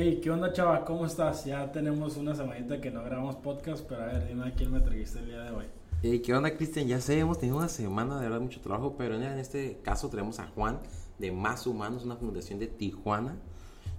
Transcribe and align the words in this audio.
Hey, 0.00 0.20
¿qué 0.22 0.30
onda, 0.30 0.52
chava? 0.52 0.84
¿Cómo 0.84 1.04
estás? 1.06 1.44
Ya 1.44 1.72
tenemos 1.72 2.16
una 2.16 2.32
semanita 2.32 2.80
que 2.80 2.88
no 2.88 3.02
grabamos 3.02 3.34
podcast, 3.34 3.84
pero 3.88 4.02
a 4.02 4.06
ver, 4.06 4.28
dime 4.28 4.46
a 4.46 4.52
quién 4.52 4.70
me 4.70 4.78
trajiste 4.78 5.18
el 5.18 5.26
día 5.26 5.40
de 5.40 5.50
hoy. 5.50 5.64
Hey, 6.04 6.22
¿qué 6.24 6.32
onda, 6.32 6.56
Cristian? 6.56 6.86
Ya 6.86 7.00
sé, 7.00 7.18
hemos 7.18 7.40
tenido 7.40 7.58
una 7.58 7.68
semana 7.68 8.14
de 8.20 8.28
verdad 8.28 8.40
mucho 8.40 8.60
trabajo, 8.60 8.94
pero 8.96 9.16
en 9.16 9.24
este 9.40 9.80
caso 9.82 10.08
tenemos 10.08 10.38
a 10.38 10.46
Juan 10.54 10.78
de 11.18 11.32
Más 11.32 11.66
Humanos, 11.66 12.04
una 12.04 12.14
fundación 12.14 12.60
de 12.60 12.68
Tijuana. 12.68 13.34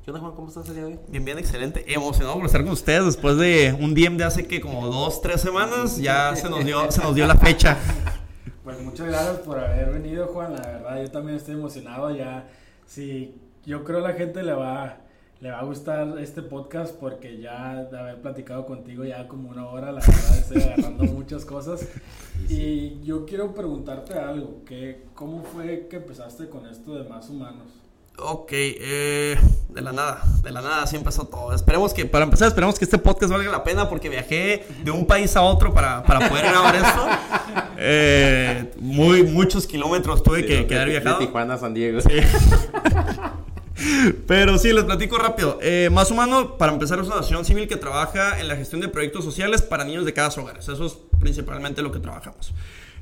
¿Qué 0.05 0.12
onda, 0.12 0.21
Juan? 0.21 0.36
¿Cómo 0.36 0.48
estás 0.48 0.70
el 0.70 0.75
día 0.75 0.86
de 0.86 0.91
hoy? 0.93 1.00
Bien, 1.09 1.25
bien, 1.25 1.38
excelente. 1.38 1.84
Emocionado 1.93 2.38
por 2.38 2.45
estar 2.45 2.63
con 2.63 2.71
ustedes 2.71 3.04
después 3.04 3.36
de 3.36 3.77
un 3.77 3.93
DM 3.93 4.16
de 4.16 4.23
hace 4.23 4.47
que 4.47 4.61
como 4.61 4.88
dos, 4.88 5.21
tres 5.21 5.41
semanas. 5.41 5.97
Ya 5.97 6.34
se 6.38 6.50
nos 6.50 6.63
dio, 6.63 6.89
se 6.93 7.02
nos 7.02 7.13
dio 7.13 7.27
la 7.27 7.36
fecha. 7.36 7.77
Pues 8.63 8.79
muchas 8.81 9.07
gracias 9.07 9.39
por 9.39 9.59
haber 9.59 9.91
venido, 9.91 10.27
Juan. 10.27 10.54
La 10.54 10.61
verdad, 10.61 11.02
yo 11.02 11.11
también 11.11 11.36
estoy 11.36 11.55
emocionado. 11.55 12.16
Ya, 12.16 12.47
sí, 12.86 13.36
yo 13.66 13.84
creo 13.84 14.00
la 14.00 14.14
gente 14.14 14.43
le 14.43 14.54
va, 14.54 15.08
le 15.42 15.52
va 15.52 15.60
a 15.60 15.64
gustar 15.64 16.18
este 16.20 16.42
podcast 16.42 16.93
porque 16.96 17.39
ya 17.39 17.84
de 17.84 17.97
haber 17.97 18.21
platicado 18.21 18.66
contigo 18.66 19.06
ya 19.06 19.28
como 19.28 19.50
una 19.50 19.68
hora, 19.68 19.92
la 19.92 20.02
verdad 20.02 20.38
estoy 20.38 20.61
agarrando 20.61 21.04
muchas 21.14 21.46
cosas. 21.46 21.88
Y 22.50 23.02
yo 23.04 23.25
quiero 23.25 23.54
preguntarte 23.54 24.16
algo, 24.16 24.64
que 24.66 25.06
¿cómo 25.16 25.44
fue 25.44 25.88
que 25.89 25.97
empezaste 25.97 26.50
con 26.50 26.66
esto 26.66 26.96
de 26.96 27.07
más 27.07 27.30
humanos? 27.30 27.68
Ok, 28.21 28.50
eh, 28.52 29.38
de 29.70 29.82
la 29.82 29.94
nada, 29.94 30.21
de 30.44 30.52
la 30.52 30.61
nada 30.61 30.83
así 30.83 30.97
empezó 30.97 31.28
todo. 31.28 31.54
Esperemos 31.54 31.94
que, 31.94 32.06
para 32.06 32.25
empezar, 32.25 32.50
esperemos 32.50 32.78
que 32.78 32.83
este 32.83 32.97
podcast 32.97 33.31
valga 33.31 33.50
la 33.50 33.64
pena 33.64 33.88
porque 33.88 34.09
viajé 34.09 34.66
de 34.83 34.92
un 34.92 35.06
país 35.06 35.38
a 35.38 35.42
otro 35.42 35.73
para, 35.73 36.03
para 36.03 36.28
poder 36.28 36.45
grabar 36.45 36.75
esto. 36.75 37.08
Eh, 37.81 38.72
muy, 38.78 39.23
muchos 39.23 39.66
kilómetros 39.66 40.22
tuve 40.22 40.45
que, 40.45 40.67
que 40.67 40.75
haber 40.75 40.89
viajado. 40.89 41.17
De 41.17 41.25
Tijuana 41.25 41.53
a 41.53 41.58
San 41.58 41.73
Diego. 41.73 42.02
Sí. 42.02 42.09
Pero 44.28 44.58
sí, 44.58 44.73
les 44.73 44.83
platico 44.83 45.17
rápido. 45.17 45.58
Eh, 45.61 45.89
Más 45.91 46.11
Humano, 46.11 46.58
para 46.58 46.72
empezar, 46.72 46.99
es 46.99 47.05
una 47.05 47.16
asociación 47.16 47.45
civil 47.45 47.67
que 47.67 47.77
trabaja 47.77 48.39
en 48.39 48.47
la 48.47 48.55
gestión 48.55 48.81
de 48.81 48.88
proyectos 48.88 49.23
sociales 49.23 49.61
para 49.61 49.83
niños 49.83 50.05
de 50.05 50.13
cada 50.13 50.30
hogar. 50.30 50.58
Eso 50.58 50.85
es 50.85 50.97
principalmente 51.19 51.81
lo 51.81 51.91
que 51.91 52.00
trabajamos. 52.00 52.53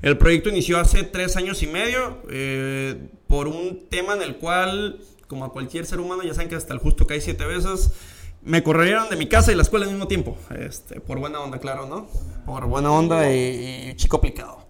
El 0.02 0.18
proyecto 0.18 0.50
inició 0.50 0.80
hace 0.80 1.04
tres 1.04 1.36
años 1.38 1.64
y 1.64 1.68
medio 1.68 2.22
eh, 2.30 3.10
por 3.28 3.48
un 3.48 3.88
tema 3.90 4.14
en 4.14 4.22
el 4.22 4.38
cual, 4.38 5.00
como 5.28 5.46
a 5.46 5.52
cualquier 5.52 5.86
ser 5.86 6.00
humano, 6.00 6.24
ya 6.24 6.34
saben 6.34 6.50
que 6.50 6.56
hasta 6.56 6.74
el 6.74 6.80
justo 6.80 7.08
cae 7.08 7.20
siete 7.20 7.46
veces, 7.46 7.92
me 8.44 8.62
corrieron 8.62 9.10
de 9.10 9.16
mi 9.16 9.28
casa 9.28 9.52
y 9.52 9.56
la 9.56 9.64
escuela 9.64 9.86
al 9.86 9.92
mismo 9.92 10.08
tiempo. 10.08 10.38
Este, 10.58 11.02
por 11.02 11.18
buena 11.20 11.40
onda, 11.40 11.60
claro, 11.60 11.88
¿no? 11.88 12.08
Por 12.46 12.66
buena 12.68 12.92
onda 12.92 13.32
y, 13.32 13.90
y 13.90 13.96
chico 13.96 14.18
aplicado. 14.18 14.68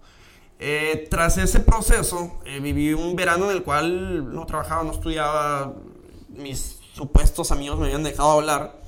Eh, 0.60 1.06
tras 1.08 1.38
ese 1.38 1.60
proceso, 1.60 2.40
eh, 2.44 2.58
viví 2.58 2.92
un 2.92 3.14
verano 3.14 3.48
en 3.48 3.56
el 3.56 3.62
cual 3.62 4.34
no 4.34 4.44
trabajaba, 4.44 4.82
no 4.82 4.90
estudiaba, 4.90 5.72
mis 6.38 6.78
supuestos 6.94 7.52
amigos 7.52 7.78
me 7.78 7.86
habían 7.86 8.02
dejado 8.02 8.30
hablar. 8.30 8.80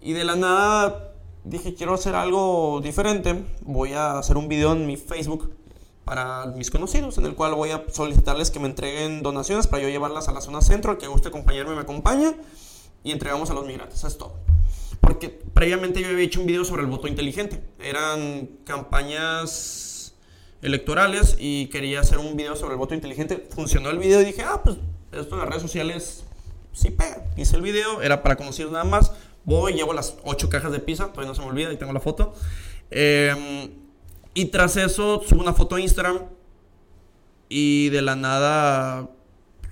Y 0.00 0.12
de 0.12 0.24
la 0.24 0.36
nada 0.36 1.12
dije, 1.44 1.74
quiero 1.74 1.94
hacer 1.94 2.14
algo 2.14 2.80
diferente. 2.82 3.44
Voy 3.62 3.92
a 3.92 4.18
hacer 4.18 4.36
un 4.36 4.48
video 4.48 4.72
en 4.72 4.86
mi 4.86 4.96
Facebook 4.96 5.54
para 6.04 6.46
mis 6.46 6.70
conocidos, 6.70 7.18
en 7.18 7.26
el 7.26 7.34
cual 7.34 7.54
voy 7.54 7.70
a 7.70 7.84
solicitarles 7.92 8.50
que 8.50 8.60
me 8.60 8.68
entreguen 8.68 9.22
donaciones 9.22 9.66
para 9.66 9.82
yo 9.82 9.88
llevarlas 9.88 10.28
a 10.28 10.32
la 10.32 10.40
zona 10.40 10.60
centro. 10.60 10.92
El 10.92 10.98
que 10.98 11.08
guste 11.08 11.28
acompañarme 11.28 11.74
me 11.74 11.80
acompaña 11.80 12.34
y 13.02 13.10
entregamos 13.10 13.50
a 13.50 13.54
los 13.54 13.66
migrantes. 13.66 13.98
Eso 13.98 14.08
es 14.08 14.18
todo. 14.18 14.34
Porque 15.00 15.28
previamente 15.28 16.00
yo 16.00 16.08
había 16.08 16.24
hecho 16.24 16.40
un 16.40 16.46
video 16.46 16.64
sobre 16.64 16.82
el 16.82 16.88
voto 16.88 17.08
inteligente. 17.08 17.62
Eran 17.80 18.48
campañas 18.64 20.14
electorales 20.62 21.36
y 21.38 21.66
quería 21.66 22.00
hacer 22.00 22.18
un 22.18 22.36
video 22.36 22.56
sobre 22.56 22.74
el 22.74 22.78
voto 22.78 22.94
inteligente. 22.94 23.44
Funcionó 23.50 23.90
el 23.90 23.98
video 23.98 24.20
y 24.20 24.26
dije, 24.26 24.42
ah, 24.42 24.62
pues 24.62 24.76
esto 25.12 25.36
las 25.36 25.48
redes 25.48 25.62
sociales 25.62 26.25
sí 26.76 26.90
pega. 26.90 27.24
Hice 27.36 27.56
el 27.56 27.62
video, 27.62 28.02
era 28.02 28.22
para 28.22 28.36
conocidos 28.36 28.70
nada 28.70 28.84
más. 28.84 29.12
Voy, 29.44 29.72
llevo 29.72 29.92
las 29.92 30.16
ocho 30.24 30.48
cajas 30.48 30.72
de 30.72 30.78
pizza, 30.78 31.06
todavía 31.06 31.28
no 31.28 31.34
se 31.34 31.40
me 31.40 31.48
olvida, 31.48 31.70
ahí 31.70 31.76
tengo 31.76 31.92
la 31.92 32.00
foto. 32.00 32.34
Eh, 32.90 33.70
y 34.34 34.44
tras 34.46 34.76
eso 34.76 35.22
subo 35.26 35.40
una 35.40 35.54
foto 35.54 35.76
a 35.76 35.80
Instagram 35.80 36.20
y 37.48 37.88
de 37.88 38.02
la 38.02 38.14
nada 38.14 39.08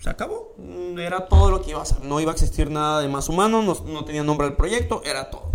se 0.01 0.09
acabó. 0.09 0.55
Era 0.97 1.27
todo 1.27 1.51
lo 1.51 1.61
que 1.61 1.71
iba 1.71 1.81
a 1.81 1.83
hacer. 1.83 2.03
No 2.03 2.21
iba 2.21 2.31
a 2.31 2.35
existir 2.35 2.71
nada 2.71 3.01
de 3.01 3.09
más 3.09 3.29
humano, 3.29 3.63
no, 3.63 3.75
no 3.87 4.05
tenía 4.05 4.23
nombre 4.23 4.47
del 4.47 4.57
proyecto, 4.57 5.03
era 5.05 5.29
todo. 5.29 5.53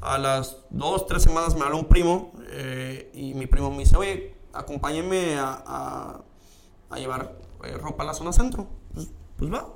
A 0.00 0.18
las 0.18 0.58
dos, 0.68 1.06
tres 1.06 1.22
semanas 1.22 1.54
me 1.54 1.62
habló 1.62 1.78
un 1.78 1.86
primo 1.86 2.32
eh, 2.50 3.10
y 3.14 3.32
mi 3.32 3.46
primo 3.46 3.70
me 3.70 3.78
dice, 3.78 3.96
oye, 3.96 4.34
acompáñenme 4.52 5.38
a, 5.38 5.62
a, 5.66 6.20
a 6.90 6.98
llevar 6.98 7.38
eh, 7.64 7.78
ropa 7.78 8.02
a 8.02 8.06
la 8.06 8.14
zona 8.14 8.32
centro. 8.32 8.66
Pues, 8.92 9.08
pues 9.38 9.50
va. 9.50 9.66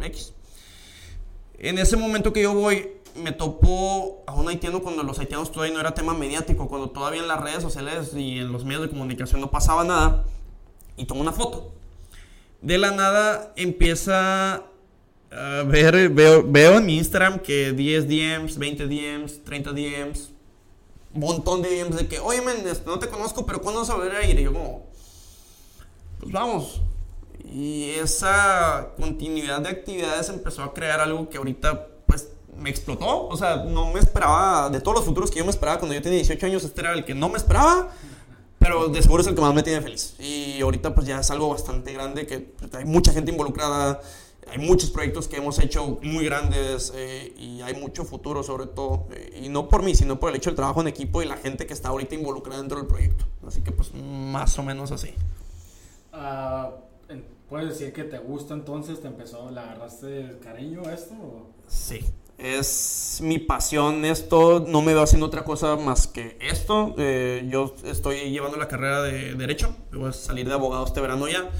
X. 0.00 0.32
En 1.58 1.78
ese 1.78 1.96
momento 1.96 2.32
que 2.32 2.42
yo 2.42 2.54
voy, 2.54 2.88
me 3.14 3.32
topo 3.32 4.22
a 4.26 4.34
un 4.34 4.48
haitiano 4.48 4.82
cuando 4.82 5.02
los 5.02 5.18
haitianos 5.18 5.52
todavía 5.52 5.74
no 5.74 5.80
era 5.80 5.94
tema 5.94 6.14
mediático, 6.14 6.68
cuando 6.68 6.90
todavía 6.90 7.20
en 7.20 7.28
las 7.28 7.40
redes 7.40 7.62
sociales 7.62 8.12
y 8.14 8.38
en 8.38 8.52
los 8.52 8.64
medios 8.64 8.82
de 8.82 8.88
comunicación 8.88 9.40
no 9.40 9.50
pasaba 9.50 9.84
nada, 9.84 10.24
y 10.96 11.04
tomo 11.04 11.20
una 11.20 11.32
foto. 11.32 11.72
De 12.62 12.78
la 12.78 12.90
nada 12.90 13.52
empieza 13.56 14.64
a 15.32 15.62
ver, 15.64 16.08
veo, 16.08 16.44
veo 16.44 16.78
en 16.78 16.86
mi 16.86 16.96
Instagram 16.98 17.38
que 17.38 17.72
10 17.72 18.08
DMs, 18.08 18.58
20 18.58 18.86
DMs, 18.86 19.44
30 19.44 19.72
DMs, 19.72 20.30
un 21.14 21.20
montón 21.20 21.62
de 21.62 21.68
DMs 21.70 21.96
de 21.96 22.08
que, 22.08 22.18
oye, 22.18 22.40
men, 22.40 22.56
no 22.86 22.98
te 22.98 23.08
conozco, 23.08 23.46
pero 23.46 23.60
¿cuándo 23.60 23.80
vas 23.80 23.90
a 23.90 23.94
volver 23.94 24.16
a 24.16 24.26
ir? 24.26 24.38
Y 24.38 24.44
yo 24.44 24.52
como, 24.52 24.86
pues 26.18 26.32
vamos. 26.32 26.80
Y 27.50 27.90
esa 27.90 28.90
continuidad 28.96 29.60
de 29.60 29.70
actividades 29.70 30.28
empezó 30.28 30.62
a 30.62 30.72
crear 30.72 31.00
algo 31.00 31.28
que 31.28 31.38
ahorita 31.38 31.88
pues 32.06 32.28
me 32.56 32.70
explotó. 32.70 33.26
O 33.28 33.36
sea, 33.36 33.56
no 33.56 33.92
me 33.92 33.98
esperaba, 33.98 34.70
de 34.70 34.80
todos 34.80 34.98
los 34.98 35.04
futuros 35.04 35.30
que 35.30 35.38
yo 35.38 35.44
me 35.44 35.50
esperaba 35.50 35.78
cuando 35.78 35.94
yo 35.94 36.02
tenía 36.02 36.18
18 36.18 36.46
años, 36.46 36.64
este 36.64 36.80
era 36.80 36.92
el 36.92 37.04
que 37.04 37.14
no 37.14 37.28
me 37.28 37.38
esperaba. 37.38 37.90
Pero 38.60 38.88
de 38.88 39.02
seguro 39.02 39.22
es 39.22 39.26
el 39.26 39.34
que 39.34 39.40
más 39.40 39.54
me 39.54 39.62
tiene 39.62 39.80
feliz. 39.80 40.14
Y 40.20 40.60
ahorita 40.60 40.94
pues 40.94 41.06
ya 41.06 41.20
es 41.20 41.30
algo 41.30 41.48
bastante 41.48 41.92
grande 41.92 42.26
que 42.26 42.38
pues, 42.38 42.72
hay 42.74 42.84
mucha 42.84 43.12
gente 43.12 43.32
involucrada. 43.32 44.00
Hay 44.50 44.58
muchos 44.58 44.90
proyectos 44.90 45.28
que 45.28 45.36
hemos 45.36 45.58
hecho 45.58 45.98
muy 46.02 46.24
grandes 46.24 46.92
eh, 46.94 47.32
y 47.38 47.62
hay 47.62 47.74
mucho 47.74 48.04
futuro 48.04 48.42
sobre 48.42 48.66
todo. 48.66 49.06
Eh, 49.12 49.42
y 49.44 49.48
no 49.48 49.68
por 49.68 49.82
mí, 49.82 49.94
sino 49.94 50.20
por 50.20 50.30
el 50.30 50.36
hecho 50.36 50.50
del 50.50 50.56
trabajo 50.56 50.82
en 50.82 50.88
equipo 50.88 51.22
y 51.22 51.24
la 51.24 51.36
gente 51.36 51.66
que 51.66 51.72
está 51.72 51.88
ahorita 51.88 52.14
involucrada 52.14 52.60
dentro 52.60 52.78
del 52.78 52.86
proyecto. 52.86 53.24
Así 53.46 53.62
que 53.62 53.72
pues 53.72 53.92
más 53.94 54.58
o 54.58 54.62
menos 54.62 54.92
así. 54.92 55.14
Uh, 56.12 56.90
¿Puedes 57.50 57.70
decir 57.70 57.92
que 57.92 58.04
te 58.04 58.16
gusta 58.18 58.54
entonces? 58.54 59.00
¿Te 59.00 59.08
empezó, 59.08 59.50
le 59.50 59.58
agarraste 59.58 60.38
cariño 60.40 60.82
a 60.86 60.94
esto? 60.94 61.14
O? 61.14 61.50
Sí, 61.66 61.98
es 62.38 63.18
mi 63.24 63.40
pasión 63.40 64.04
esto, 64.04 64.64
no 64.68 64.82
me 64.82 64.94
veo 64.94 65.02
haciendo 65.02 65.26
otra 65.26 65.42
cosa 65.42 65.74
más 65.74 66.06
que 66.06 66.38
esto. 66.40 66.94
Eh, 66.96 67.48
yo 67.50 67.74
estoy 67.84 68.30
llevando 68.30 68.56
la 68.56 68.68
carrera 68.68 69.02
de 69.02 69.34
Derecho, 69.34 69.74
voy 69.92 70.10
a 70.10 70.12
salir 70.12 70.46
de 70.46 70.54
abogado 70.54 70.86
este 70.86 71.00
verano 71.00 71.26
ya. 71.26 71.50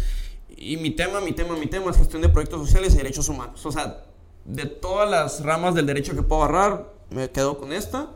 Y 0.56 0.76
mi 0.76 0.92
tema, 0.92 1.20
mi 1.20 1.32
tema, 1.32 1.56
mi 1.56 1.66
tema 1.66 1.90
es 1.90 1.96
gestión 1.96 2.22
de 2.22 2.28
proyectos 2.28 2.60
sociales 2.60 2.94
y 2.94 2.98
derechos 2.98 3.28
humanos. 3.28 3.66
O 3.66 3.72
sea, 3.72 4.04
de 4.44 4.66
todas 4.66 5.10
las 5.10 5.42
ramas 5.42 5.74
del 5.74 5.86
derecho 5.86 6.14
que 6.14 6.22
puedo 6.22 6.44
agarrar, 6.44 6.92
me 7.10 7.30
quedo 7.30 7.58
con 7.58 7.72
esta, 7.72 8.10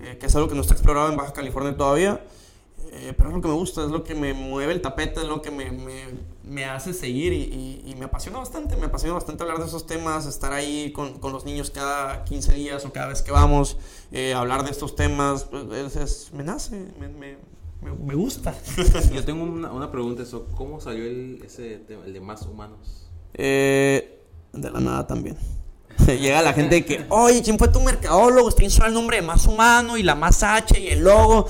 eh, 0.00 0.18
que 0.18 0.26
es 0.26 0.34
algo 0.34 0.48
que 0.48 0.56
no 0.56 0.62
está 0.62 0.74
explorado 0.74 1.10
en 1.10 1.16
Baja 1.16 1.32
California 1.32 1.76
todavía. 1.76 2.20
Eh, 2.96 3.12
pero 3.16 3.30
es 3.30 3.34
lo 3.34 3.42
que 3.42 3.48
me 3.48 3.54
gusta, 3.54 3.82
es 3.82 3.90
lo 3.90 4.04
que 4.04 4.14
me 4.14 4.34
mueve 4.34 4.72
el 4.72 4.80
tapete, 4.80 5.20
es 5.20 5.26
lo 5.26 5.42
que 5.42 5.50
me, 5.50 5.72
me, 5.72 6.04
me 6.44 6.64
hace 6.64 6.94
seguir 6.94 7.32
y, 7.32 7.42
y, 7.42 7.82
y, 7.90 7.94
me 7.96 8.04
apasiona 8.04 8.38
bastante, 8.38 8.76
me 8.76 8.86
apasiona 8.86 9.14
bastante 9.14 9.42
hablar 9.42 9.58
de 9.58 9.66
esos 9.66 9.84
temas, 9.84 10.26
estar 10.26 10.52
ahí 10.52 10.92
con, 10.92 11.18
con 11.18 11.32
los 11.32 11.44
niños 11.44 11.70
cada 11.70 12.22
15 12.22 12.54
días 12.54 12.84
o 12.84 12.92
cada 12.92 13.08
vez 13.08 13.20
que 13.22 13.32
vamos, 13.32 13.78
eh, 14.12 14.32
hablar 14.32 14.62
de 14.62 14.70
estos 14.70 14.94
temas, 14.94 15.42
pues, 15.44 15.64
es, 15.72 15.96
es, 15.96 16.32
me 16.34 16.44
nace, 16.44 16.86
me, 17.00 17.08
me, 17.08 17.36
me 17.82 18.14
gusta. 18.14 18.54
Yo 19.12 19.24
tengo 19.24 19.42
una, 19.42 19.72
una, 19.72 19.90
pregunta, 19.90 20.22
eso, 20.22 20.46
¿cómo 20.54 20.80
salió 20.80 21.04
el, 21.04 21.42
ese 21.44 21.78
tema, 21.78 22.04
el 22.06 22.12
de 22.12 22.20
más 22.20 22.42
humanos? 22.42 23.08
Eh, 23.34 24.22
de 24.52 24.70
la 24.70 24.78
nada 24.78 25.04
también. 25.04 25.36
Llega 26.06 26.42
la 26.42 26.52
gente 26.52 26.84
que, 26.84 27.06
oye, 27.08 27.42
¿quién 27.42 27.58
fue 27.58 27.66
tu 27.66 27.80
mercadólogo? 27.80 28.50
Instalado 28.60 28.86
el 28.86 28.94
nombre 28.94 29.16
de 29.16 29.22
más 29.22 29.48
humano 29.48 29.96
y 29.96 30.04
la 30.04 30.14
más 30.14 30.44
H 30.44 30.78
y 30.78 30.88
el 30.88 31.00
logo. 31.00 31.48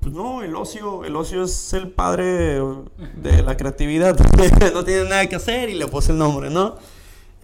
Pues 0.00 0.14
no, 0.14 0.42
el 0.42 0.54
ocio, 0.54 1.04
el 1.04 1.16
ocio 1.16 1.44
es 1.44 1.72
el 1.72 1.88
padre 1.88 2.60
de 3.16 3.42
la 3.42 3.56
creatividad. 3.56 4.18
no 4.74 4.84
tiene 4.84 5.04
nada 5.08 5.26
que 5.26 5.36
hacer 5.36 5.68
y 5.68 5.74
le 5.74 5.86
puse 5.86 6.12
el 6.12 6.18
nombre, 6.18 6.50
¿no? 6.50 6.76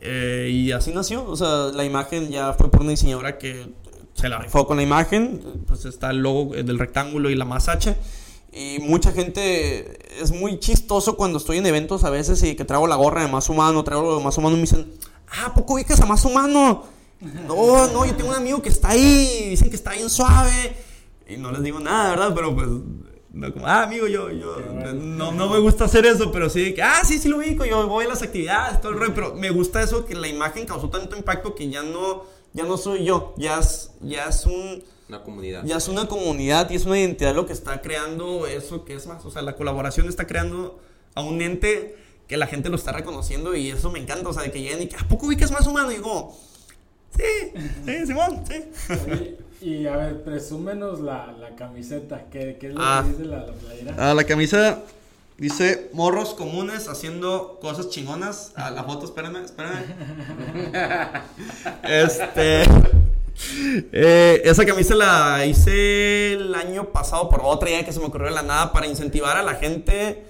Eh, 0.01 0.49
y 0.53 0.73
así 0.73 0.93
nació. 0.93 1.25
O 1.25 1.37
sea, 1.37 1.71
la 1.75 1.85
imagen 1.85 2.31
ya 2.31 2.53
fue 2.53 2.71
por 2.71 2.83
una 2.83 2.91
diseñadora 2.91 3.39
que 3.39 3.67
se 4.15 4.29
la 4.29 4.39
rifó 4.39 4.67
con 4.67 4.77
la 4.77 4.83
imagen. 4.83 5.41
Pues 5.67 5.85
está 5.85 6.11
el 6.11 6.19
logo 6.19 6.55
del 6.55 6.79
rectángulo 6.79 7.31
y 7.31 7.35
la 7.35 7.45
más 7.45 7.69
H. 7.69 7.97
Y 8.53 8.79
mucha 8.81 9.13
gente 9.13 9.99
es 10.23 10.33
muy 10.33 10.59
chistoso 10.59 11.17
cuando 11.17 11.39
estoy 11.39 11.59
en 11.59 11.67
eventos 11.67 12.05
a 12.05 12.11
veces 12.11 12.43
y 12.43 12.55
que 12.55 12.65
traigo 12.65 12.87
la 12.87 12.97
gorra 12.97 13.23
de 13.23 13.29
más 13.29 13.51
humano, 13.51 13.85
traigo 13.85 14.03
lo 14.03 14.19
de 14.19 14.25
más 14.25 14.39
humano 14.39 14.55
y 14.55 14.61
me 14.61 14.63
dicen, 14.63 14.91
ah, 15.29 15.47
¿a 15.47 15.55
poco 15.55 15.75
ubicas 15.75 16.01
a 16.01 16.07
más 16.07 16.25
humano? 16.25 16.85
No, 17.21 17.87
no, 17.89 18.07
yo 18.07 18.15
tengo 18.15 18.31
un 18.31 18.37
amigo 18.37 18.63
que 18.63 18.71
está 18.71 18.91
ahí, 18.91 19.49
dicen 19.51 19.69
que 19.69 19.77
está 19.77 19.93
bien 19.93 20.09
suave. 20.09 20.75
Y 21.29 21.37
no 21.37 21.51
les 21.53 21.63
digo 21.63 21.81
nada, 21.81 22.11
¿verdad? 22.11 22.33
Pero 22.35 22.55
pues 22.55 22.69
No, 23.33 23.53
como, 23.53 23.67
ah, 23.67 23.83
amigo, 23.83 24.07
yo, 24.07 24.31
yo, 24.31 24.55
bueno. 24.73 24.93
no, 24.95 25.33
no 25.33 25.49
me 25.51 25.59
gusta 25.59 25.85
hacer 25.85 26.07
eso, 26.07 26.33
pero 26.33 26.49
sí, 26.49 26.73
que, 26.73 26.83
ah, 26.83 27.03
sí, 27.05 27.19
sí 27.19 27.29
lo 27.29 27.37
ubico, 27.39 27.65
yo 27.67 27.87
voy 27.87 28.07
a 28.07 28.09
las 28.09 28.23
actividades, 28.23 28.81
todo 28.81 28.93
el 28.93 28.99
rollo, 28.99 29.15
pero 29.15 29.35
me 29.35 29.51
gusta 29.51 29.83
eso 29.83 30.07
que 30.07 30.15
la 30.15 30.27
imagen 30.29 30.65
causó 30.65 30.89
tanto 30.89 31.17
impacto 31.17 31.55
que 31.55 31.69
ya 31.69 31.83
no, 31.83 32.25
ya 32.55 32.65
no 32.65 32.79
soy 32.79 33.05
yo, 33.05 33.35
ya 33.37 33.59
es, 33.59 33.91
ya 34.01 34.25
es 34.27 34.47
un, 34.47 34.83
Una 35.11 35.23
comunidad. 35.23 35.65
ya 35.67 35.77
es 35.77 35.89
una 35.89 36.07
comunidad 36.09 36.71
y 36.71 36.77
es 36.77 36.87
una 36.87 36.99
identidad 36.99 37.35
lo 37.35 37.45
que 37.45 37.53
está 37.53 37.83
creando 37.83 38.47
eso 38.47 38.85
que 38.87 38.95
es 38.95 39.07
más, 39.07 39.23
o 39.27 39.31
sea, 39.31 39.43
la 39.43 39.55
colaboración 39.55 40.09
está 40.09 40.27
creando 40.27 40.81
a 41.15 41.21
un 41.23 41.43
ente 41.43 41.97
que 42.29 42.39
la 42.39 42.47
gente 42.47 42.71
lo 42.71 42.77
está 42.77 42.93
reconociendo 42.93 43.55
y 43.55 43.69
eso 43.71 43.91
me 43.91 43.99
encanta, 43.99 44.29
o 44.31 44.33
sea, 44.33 44.45
de 44.45 44.51
que 44.51 44.63
lleguen 44.63 44.83
y 44.83 44.87
que, 44.87 44.97
¿a 44.97 45.07
poco 45.07 45.27
ubicas 45.27 45.51
más 45.51 45.67
humano? 45.67 45.93
Y 45.93 45.97
digo, 45.97 46.35
sí, 47.17 47.53
sí, 47.85 48.07
Simón, 48.07 48.43
sí. 48.49 48.65
Oye, 49.11 49.37
y 49.61 49.87
a 49.87 49.97
ver, 49.97 50.23
presúmenos 50.23 51.01
la, 51.01 51.33
la 51.39 51.51
camiseta. 51.57 52.25
¿Qué, 52.31 52.57
qué 52.61 52.69
es 52.69 52.75
lo 52.75 52.81
Ah. 52.83 53.03
que 53.05 53.11
dice 53.13 53.25
la, 53.25 53.39
la 53.47 53.53
playera? 53.53 53.95
Ah, 53.99 54.15
la 54.15 54.25
camisa 54.25 54.81
dice 55.39 55.91
morros 55.93 56.35
comunes 56.35 56.89
haciendo 56.89 57.59
cosas 57.61 57.89
chingonas. 57.91 58.53
Ah, 58.57 58.71
la 58.71 58.85
foto, 58.85 59.05
espérame, 59.07 59.45
espérame. 59.45 59.85
este. 61.83 62.63
eh, 63.93 64.43
esa 64.45 64.65
camisa 64.65 64.95
la 64.95 65.45
hice 65.47 66.35
el 66.35 66.55
año 66.55 66.87
pasado 66.93 67.29
por 67.29 67.41
otra 67.45 67.69
idea 67.71 67.85
que 67.85 67.93
se 67.93 68.01
me 68.01 68.07
ocurrió 68.07 68.29
de 68.29 68.35
la 68.35 68.43
nada 68.43 68.73
para 68.73 68.87
incentivar 68.87 69.37
a 69.37 69.43
la 69.43 69.55
gente 69.57 70.25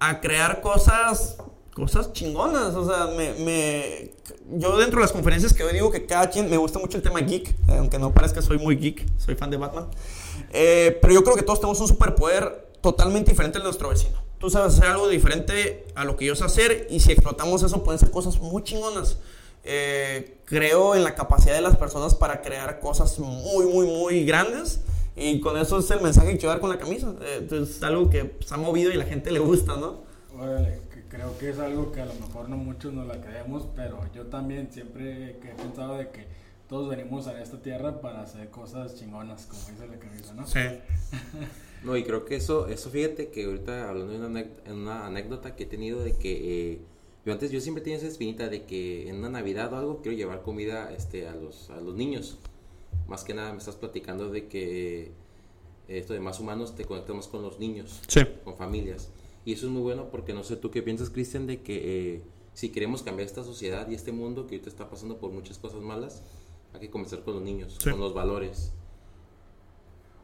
a 0.00 0.20
crear 0.20 0.60
cosas 0.60 1.36
cosas 1.74 2.12
chingonas. 2.12 2.74
O 2.74 2.86
sea, 2.86 3.06
me, 3.16 3.32
me- 3.44 4.12
yo 4.58 4.76
dentro 4.78 4.98
de 5.00 5.04
las 5.04 5.12
conferencias 5.12 5.52
que 5.54 5.62
hoy 5.64 5.72
digo 5.72 5.90
que 5.90 6.06
cada 6.06 6.28
quien 6.30 6.50
me 6.50 6.56
gusta 6.56 6.78
mucho 6.78 6.96
el 6.96 7.02
tema 7.02 7.20
geek, 7.20 7.54
aunque 7.68 7.98
no 7.98 8.12
parezca 8.12 8.42
soy 8.42 8.58
muy 8.58 8.76
geek, 8.76 9.06
soy 9.18 9.34
fan 9.34 9.50
de 9.50 9.56
Batman. 9.56 9.86
Eh, 10.52 10.98
pero 11.00 11.14
yo 11.14 11.24
creo 11.24 11.36
que 11.36 11.42
todos 11.42 11.60
tenemos 11.60 11.80
un 11.80 11.88
superpoder 11.88 12.70
totalmente 12.80 13.30
diferente 13.30 13.58
al 13.58 13.62
de 13.62 13.68
nuestro 13.68 13.88
vecino. 13.88 14.20
Tú 14.38 14.50
sabes 14.50 14.74
hacer 14.74 14.90
algo 14.90 15.08
diferente 15.08 15.86
a 15.94 16.04
lo 16.04 16.16
que 16.16 16.24
yo 16.26 16.34
sé 16.34 16.44
hacer 16.44 16.88
y 16.90 16.98
si 17.00 17.12
explotamos 17.12 17.62
eso 17.62 17.84
pueden 17.84 17.98
ser 18.00 18.10
cosas 18.10 18.40
muy 18.40 18.64
chingonas. 18.64 19.18
Eh, 19.64 20.38
creo 20.44 20.96
en 20.96 21.04
la 21.04 21.14
capacidad 21.14 21.54
de 21.54 21.60
las 21.60 21.76
personas 21.76 22.16
para 22.16 22.42
crear 22.42 22.80
cosas 22.80 23.18
muy, 23.20 23.66
muy, 23.66 23.86
muy 23.86 24.24
grandes. 24.24 24.80
Y 25.14 25.40
con 25.40 25.56
eso 25.58 25.78
es 25.78 25.90
el 25.92 26.00
mensaje 26.00 26.32
que 26.32 26.38
quiero 26.38 26.48
dar 26.50 26.60
con 26.60 26.70
la 26.70 26.78
camisa. 26.78 27.14
Eh, 27.22 27.46
es 27.62 27.82
algo 27.84 28.10
que 28.10 28.34
se 28.44 28.52
ha 28.54 28.56
movido 28.56 28.90
y 28.90 28.94
la 28.96 29.04
gente 29.04 29.30
le 29.30 29.38
gusta, 29.38 29.76
¿no? 29.76 30.00
Órale, 30.36 30.80
creo 31.12 31.36
que 31.38 31.50
es 31.50 31.58
algo 31.58 31.92
que 31.92 32.00
a 32.00 32.06
lo 32.06 32.14
mejor 32.14 32.48
no 32.48 32.56
muchos 32.56 32.92
nos 32.92 33.06
la 33.06 33.20
creemos, 33.20 33.68
pero 33.76 34.00
yo 34.14 34.26
también 34.26 34.72
siempre 34.72 35.36
que 35.42 35.50
he 35.50 35.54
pensado 35.54 35.98
de 35.98 36.08
que 36.08 36.26
todos 36.68 36.88
venimos 36.88 37.26
a 37.26 37.40
esta 37.42 37.60
tierra 37.60 38.00
para 38.00 38.22
hacer 38.22 38.48
cosas 38.48 38.96
chingonas, 38.98 39.44
como 39.44 39.60
dice 39.68 39.86
la 39.86 39.98
camisa, 39.98 40.34
¿no? 40.34 40.46
Sí. 40.46 40.58
No, 41.84 41.96
y 41.96 42.04
creo 42.04 42.24
que 42.24 42.36
eso, 42.36 42.68
eso 42.68 42.90
fíjate 42.90 43.30
que 43.30 43.44
ahorita 43.44 43.88
hablando 43.88 44.12
de 44.12 44.46
una, 44.70 45.04
anécdota 45.04 45.56
que 45.56 45.64
he 45.64 45.66
tenido 45.66 46.04
de 46.04 46.12
que 46.12 46.74
eh, 46.74 46.78
yo 47.26 47.32
antes, 47.32 47.50
yo 47.50 47.60
siempre 47.60 47.82
tenía 47.82 47.98
esa 47.98 48.06
espinita 48.06 48.48
de 48.48 48.62
que 48.66 49.08
en 49.08 49.16
una 49.16 49.28
Navidad 49.30 49.72
o 49.72 49.76
algo 49.78 50.00
quiero 50.00 50.16
llevar 50.16 50.42
comida 50.42 50.92
este, 50.96 51.26
a, 51.26 51.34
los, 51.34 51.70
a 51.70 51.80
los 51.80 51.96
niños. 51.96 52.38
Más 53.08 53.24
que 53.24 53.34
nada 53.34 53.50
me 53.50 53.58
estás 53.58 53.74
platicando 53.74 54.30
de 54.30 54.46
que 54.46 55.06
eh, 55.06 55.12
esto 55.88 56.12
de 56.14 56.20
más 56.20 56.38
humanos 56.38 56.76
te 56.76 56.84
conectas 56.84 57.16
más 57.16 57.26
con 57.26 57.42
los 57.42 57.58
niños, 57.58 58.00
Sí. 58.06 58.20
con 58.44 58.56
familias. 58.56 59.10
Y 59.44 59.52
eso 59.54 59.66
es 59.66 59.72
muy 59.72 59.82
bueno 59.82 60.08
porque 60.10 60.32
no 60.32 60.44
sé 60.44 60.56
tú 60.56 60.70
qué 60.70 60.82
piensas, 60.82 61.10
Cristian, 61.10 61.46
de 61.46 61.62
que 61.62 62.14
eh, 62.14 62.22
si 62.54 62.68
queremos 62.70 63.02
cambiar 63.02 63.26
esta 63.26 63.42
sociedad 63.42 63.88
y 63.90 63.94
este 63.94 64.12
mundo 64.12 64.46
que 64.46 64.54
ahorita 64.56 64.68
está 64.70 64.88
pasando 64.88 65.16
por 65.18 65.32
muchas 65.32 65.58
cosas 65.58 65.80
malas, 65.80 66.22
hay 66.74 66.80
que 66.80 66.90
comenzar 66.90 67.20
con 67.22 67.34
los 67.34 67.42
niños, 67.42 67.76
Sí. 67.82 67.90
con 67.90 68.00
los 68.00 68.14
valores. 68.14 68.72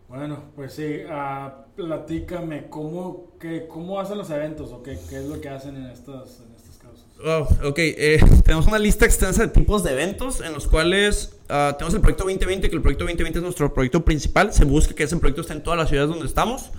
Bueno, 0.09 0.43
pues 0.56 0.73
sí, 0.73 1.00
ah, 1.11 1.67
platícame, 1.76 2.69
¿cómo, 2.70 3.26
qué, 3.38 3.67
¿cómo 3.69 4.00
hacen 4.00 4.17
los 4.17 4.31
eventos 4.31 4.73
o 4.73 4.82
qué, 4.82 4.99
qué 5.11 5.17
es 5.19 5.26
lo 5.26 5.38
que 5.38 5.50
hacen 5.50 5.76
en 5.76 5.87
estas, 5.87 6.41
en 6.41 6.55
estas 6.56 6.79
causas? 6.79 7.05
Oh, 7.23 7.69
ok, 7.69 7.79
eh, 7.79 8.19
tenemos 8.44 8.67
una 8.67 8.79
lista 8.79 9.05
extensa 9.05 9.43
de 9.43 9.49
tipos 9.49 9.85
de 9.85 9.93
eventos 9.93 10.41
en 10.41 10.55
los 10.55 10.67
cuales 10.67 11.37
ah, 11.50 11.75
tenemos 11.76 11.93
el 11.94 12.00
proyecto 12.00 12.25
2020, 12.25 12.71
que 12.71 12.76
el 12.76 12.81
proyecto 12.81 13.05
2020 13.05 13.38
es 13.38 13.43
nuestro 13.43 13.75
proyecto 13.75 14.03
principal. 14.03 14.50
Se 14.55 14.64
busca 14.64 14.94
que 14.94 15.03
ese 15.03 15.17
proyecto 15.19 15.43
esté 15.43 15.53
en 15.53 15.62
todas 15.62 15.79
las 15.79 15.91
ciudades 15.91 16.09
donde 16.09 16.25
estamos. 16.26 16.71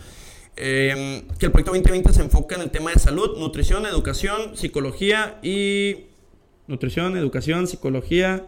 Eh, 0.61 1.23
que 1.39 1.45
el 1.45 1.51
proyecto 1.53 1.71
2020 1.71 2.13
se 2.13 2.21
enfoca 2.21 2.55
en 2.55 2.61
el 2.61 2.69
tema 2.69 2.91
de 2.91 2.99
salud, 2.99 3.37
nutrición, 3.37 3.85
educación, 3.85 4.57
psicología 4.57 5.39
y... 5.41 6.07
Nutrición, 6.67 7.17
educación, 7.17 7.65
psicología... 7.65 8.45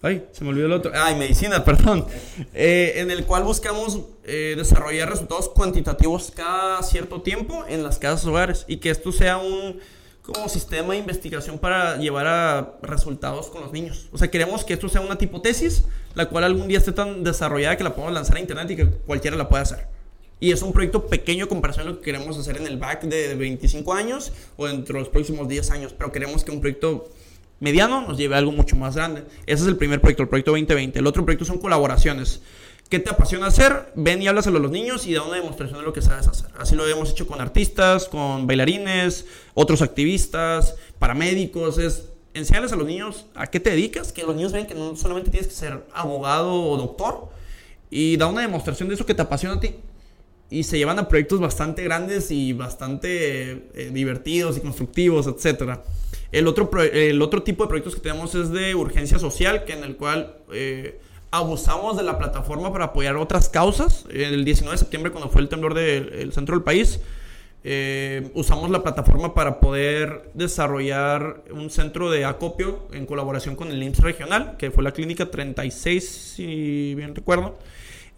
Ay, 0.00 0.24
se 0.30 0.44
me 0.44 0.50
olvidó 0.50 0.66
el 0.66 0.72
otro. 0.72 0.92
Ay, 0.94 1.16
medicina, 1.16 1.64
perdón. 1.64 2.06
Eh, 2.54 2.94
en 2.96 3.10
el 3.10 3.24
cual 3.24 3.42
buscamos 3.42 3.98
eh, 4.22 4.54
desarrollar 4.56 5.10
resultados 5.10 5.48
cuantitativos 5.48 6.30
cada 6.30 6.80
cierto 6.84 7.22
tiempo 7.22 7.64
en 7.68 7.82
las 7.82 7.98
casas 7.98 8.24
hogares 8.24 8.64
y 8.68 8.76
que 8.76 8.90
esto 8.90 9.10
sea 9.10 9.38
un 9.38 9.80
como 10.22 10.48
sistema 10.48 10.92
de 10.92 10.98
investigación 11.00 11.58
para 11.58 11.96
llevar 11.96 12.26
a 12.26 12.78
resultados 12.82 13.48
con 13.48 13.62
los 13.62 13.72
niños. 13.72 14.08
O 14.12 14.18
sea, 14.18 14.30
queremos 14.30 14.62
que 14.62 14.74
esto 14.74 14.88
sea 14.88 15.00
una 15.00 15.16
tipo 15.16 15.42
la 16.14 16.28
cual 16.28 16.44
algún 16.44 16.68
día 16.68 16.78
esté 16.78 16.92
tan 16.92 17.24
desarrollada 17.24 17.76
que 17.76 17.82
la 17.82 17.94
podamos 17.94 18.14
lanzar 18.14 18.36
a 18.36 18.40
internet 18.40 18.70
y 18.70 18.76
que 18.76 18.86
cualquiera 18.86 19.36
la 19.36 19.48
pueda 19.48 19.62
hacer. 19.62 19.97
Y 20.40 20.52
es 20.52 20.62
un 20.62 20.72
proyecto 20.72 21.06
pequeño 21.06 21.48
comparación 21.48 21.86
a 21.86 21.90
lo 21.90 21.98
que 21.98 22.04
queremos 22.04 22.38
hacer 22.38 22.56
en 22.56 22.66
el 22.66 22.76
back 22.76 23.02
de 23.02 23.34
25 23.34 23.92
años 23.92 24.32
o 24.56 24.66
dentro 24.66 24.94
de 24.94 25.00
los 25.00 25.08
próximos 25.08 25.48
10 25.48 25.70
años, 25.72 25.94
pero 25.96 26.12
queremos 26.12 26.44
que 26.44 26.50
un 26.50 26.60
proyecto 26.60 27.08
mediano 27.60 28.02
nos 28.02 28.16
lleve 28.16 28.36
a 28.36 28.38
algo 28.38 28.52
mucho 28.52 28.76
más 28.76 28.94
grande. 28.94 29.24
Ese 29.46 29.62
es 29.62 29.68
el 29.68 29.76
primer 29.76 30.00
proyecto, 30.00 30.22
el 30.22 30.28
proyecto 30.28 30.52
2020. 30.52 30.98
El 30.98 31.06
otro 31.06 31.24
proyecto 31.24 31.44
son 31.44 31.58
colaboraciones. 31.58 32.42
¿Qué 32.88 32.98
te 32.98 33.10
apasiona 33.10 33.48
hacer? 33.48 33.92
Ven 33.96 34.22
y 34.22 34.28
háblaselo 34.28 34.58
a 34.58 34.60
los 34.62 34.70
niños 34.70 35.06
y 35.06 35.12
da 35.12 35.22
una 35.22 35.36
demostración 35.36 35.80
de 35.80 35.84
lo 35.84 35.92
que 35.92 36.00
sabes 36.00 36.26
hacer. 36.26 36.50
Así 36.56 36.74
lo 36.74 36.86
hemos 36.86 37.10
hecho 37.10 37.26
con 37.26 37.40
artistas, 37.40 38.06
con 38.06 38.46
bailarines, 38.46 39.26
otros 39.54 39.82
activistas, 39.82 40.76
paramédicos. 40.98 41.76
Es 41.78 42.08
enseñarles 42.32 42.72
a 42.72 42.76
los 42.76 42.86
niños 42.86 43.26
a 43.34 43.48
qué 43.48 43.60
te 43.60 43.70
dedicas, 43.70 44.12
que 44.12 44.22
los 44.22 44.34
niños 44.34 44.52
vean 44.52 44.66
que 44.66 44.74
no 44.74 44.96
solamente 44.96 45.30
tienes 45.30 45.48
que 45.48 45.54
ser 45.54 45.84
abogado 45.92 46.54
o 46.54 46.76
doctor, 46.78 47.28
y 47.90 48.16
da 48.16 48.26
una 48.26 48.40
demostración 48.42 48.88
de 48.88 48.94
eso 48.94 49.04
que 49.04 49.14
te 49.14 49.22
apasiona 49.22 49.56
a 49.56 49.60
ti. 49.60 49.74
Y 50.50 50.62
se 50.62 50.78
llevan 50.78 50.98
a 50.98 51.08
proyectos 51.08 51.40
bastante 51.40 51.82
grandes 51.82 52.30
y 52.30 52.52
bastante 52.52 53.68
eh, 53.74 53.90
divertidos 53.92 54.56
y 54.56 54.60
constructivos, 54.60 55.26
etcétera. 55.26 55.84
El 56.32 56.46
otro, 56.46 56.70
el 56.82 57.20
otro 57.22 57.42
tipo 57.42 57.64
de 57.64 57.68
proyectos 57.68 57.94
que 57.94 58.00
tenemos 58.00 58.34
es 58.34 58.50
de 58.50 58.74
urgencia 58.74 59.18
social, 59.18 59.64
que 59.64 59.72
en 59.72 59.84
el 59.84 59.96
cual 59.96 60.36
eh, 60.52 61.00
abusamos 61.30 61.96
de 61.96 62.02
la 62.02 62.18
plataforma 62.18 62.72
para 62.72 62.86
apoyar 62.86 63.16
otras 63.16 63.48
causas. 63.48 64.06
El 64.10 64.44
19 64.44 64.74
de 64.74 64.78
septiembre, 64.78 65.12
cuando 65.12 65.30
fue 65.30 65.42
el 65.42 65.48
temblor 65.48 65.74
del 65.74 66.12
el 66.14 66.32
centro 66.32 66.54
del 66.54 66.64
país, 66.64 67.00
eh, 67.64 68.30
usamos 68.34 68.70
la 68.70 68.82
plataforma 68.82 69.34
para 69.34 69.58
poder 69.58 70.30
desarrollar 70.34 71.42
un 71.50 71.70
centro 71.70 72.10
de 72.10 72.24
acopio 72.24 72.88
en 72.92 73.04
colaboración 73.04 73.56
con 73.56 73.70
el 73.70 73.82
IMSS 73.82 74.00
regional, 74.00 74.56
que 74.56 74.70
fue 74.70 74.84
la 74.84 74.92
clínica 74.92 75.30
36, 75.30 76.08
si 76.36 76.94
bien 76.94 77.14
recuerdo. 77.14 77.58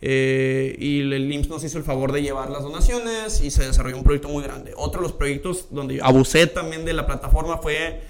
Eh, 0.03 0.77
y 0.79 1.01
el 1.01 1.31
IMSS 1.31 1.49
nos 1.49 1.65
hizo 1.65 1.79
el 1.79 1.85
favor 1.85 2.13
de 2.13 2.23
llevar 2.23 2.49
las 2.51 2.63
donaciones 2.63 3.43
y 3.43 3.51
se 3.51 3.67
desarrolló 3.67 3.97
un 3.97 4.05
proyecto 4.05 4.29
muy 4.29 4.43
grande. 4.43 4.73
Otro 4.77 5.01
de 5.01 5.09
los 5.09 5.13
proyectos 5.13 5.67
donde 5.71 6.01
abusé 6.03 6.47
también 6.47 6.85
de 6.85 6.95
la 6.95 7.07
plataforma 7.07 7.59
fue 7.59 8.01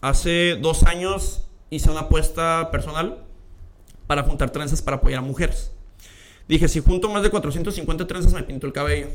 hace 0.00 0.56
dos 0.56 0.82
años 0.82 1.42
hice 1.70 1.90
una 1.90 2.00
apuesta 2.00 2.70
personal 2.70 3.24
para 4.06 4.24
juntar 4.24 4.50
trenzas 4.50 4.82
para 4.82 4.98
apoyar 4.98 5.20
a 5.20 5.22
mujeres. 5.22 5.70
Dije, 6.48 6.68
si 6.68 6.80
junto 6.80 7.08
más 7.08 7.22
de 7.22 7.30
450 7.30 8.06
trenzas 8.06 8.32
me 8.32 8.42
pinto 8.42 8.66
el 8.66 8.72
cabello. 8.72 9.06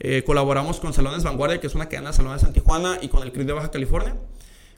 Eh, 0.00 0.22
colaboramos 0.26 0.80
con 0.80 0.92
Salones 0.92 1.22
Vanguardia, 1.22 1.60
que 1.60 1.68
es 1.68 1.74
una 1.74 1.88
cadena 1.88 2.10
de 2.10 2.16
salones 2.16 2.42
en 2.42 2.52
Tijuana, 2.52 2.98
y 3.00 3.08
con 3.08 3.22
el 3.22 3.32
CRIT 3.32 3.46
de 3.46 3.52
Baja 3.54 3.70
California. 3.70 4.16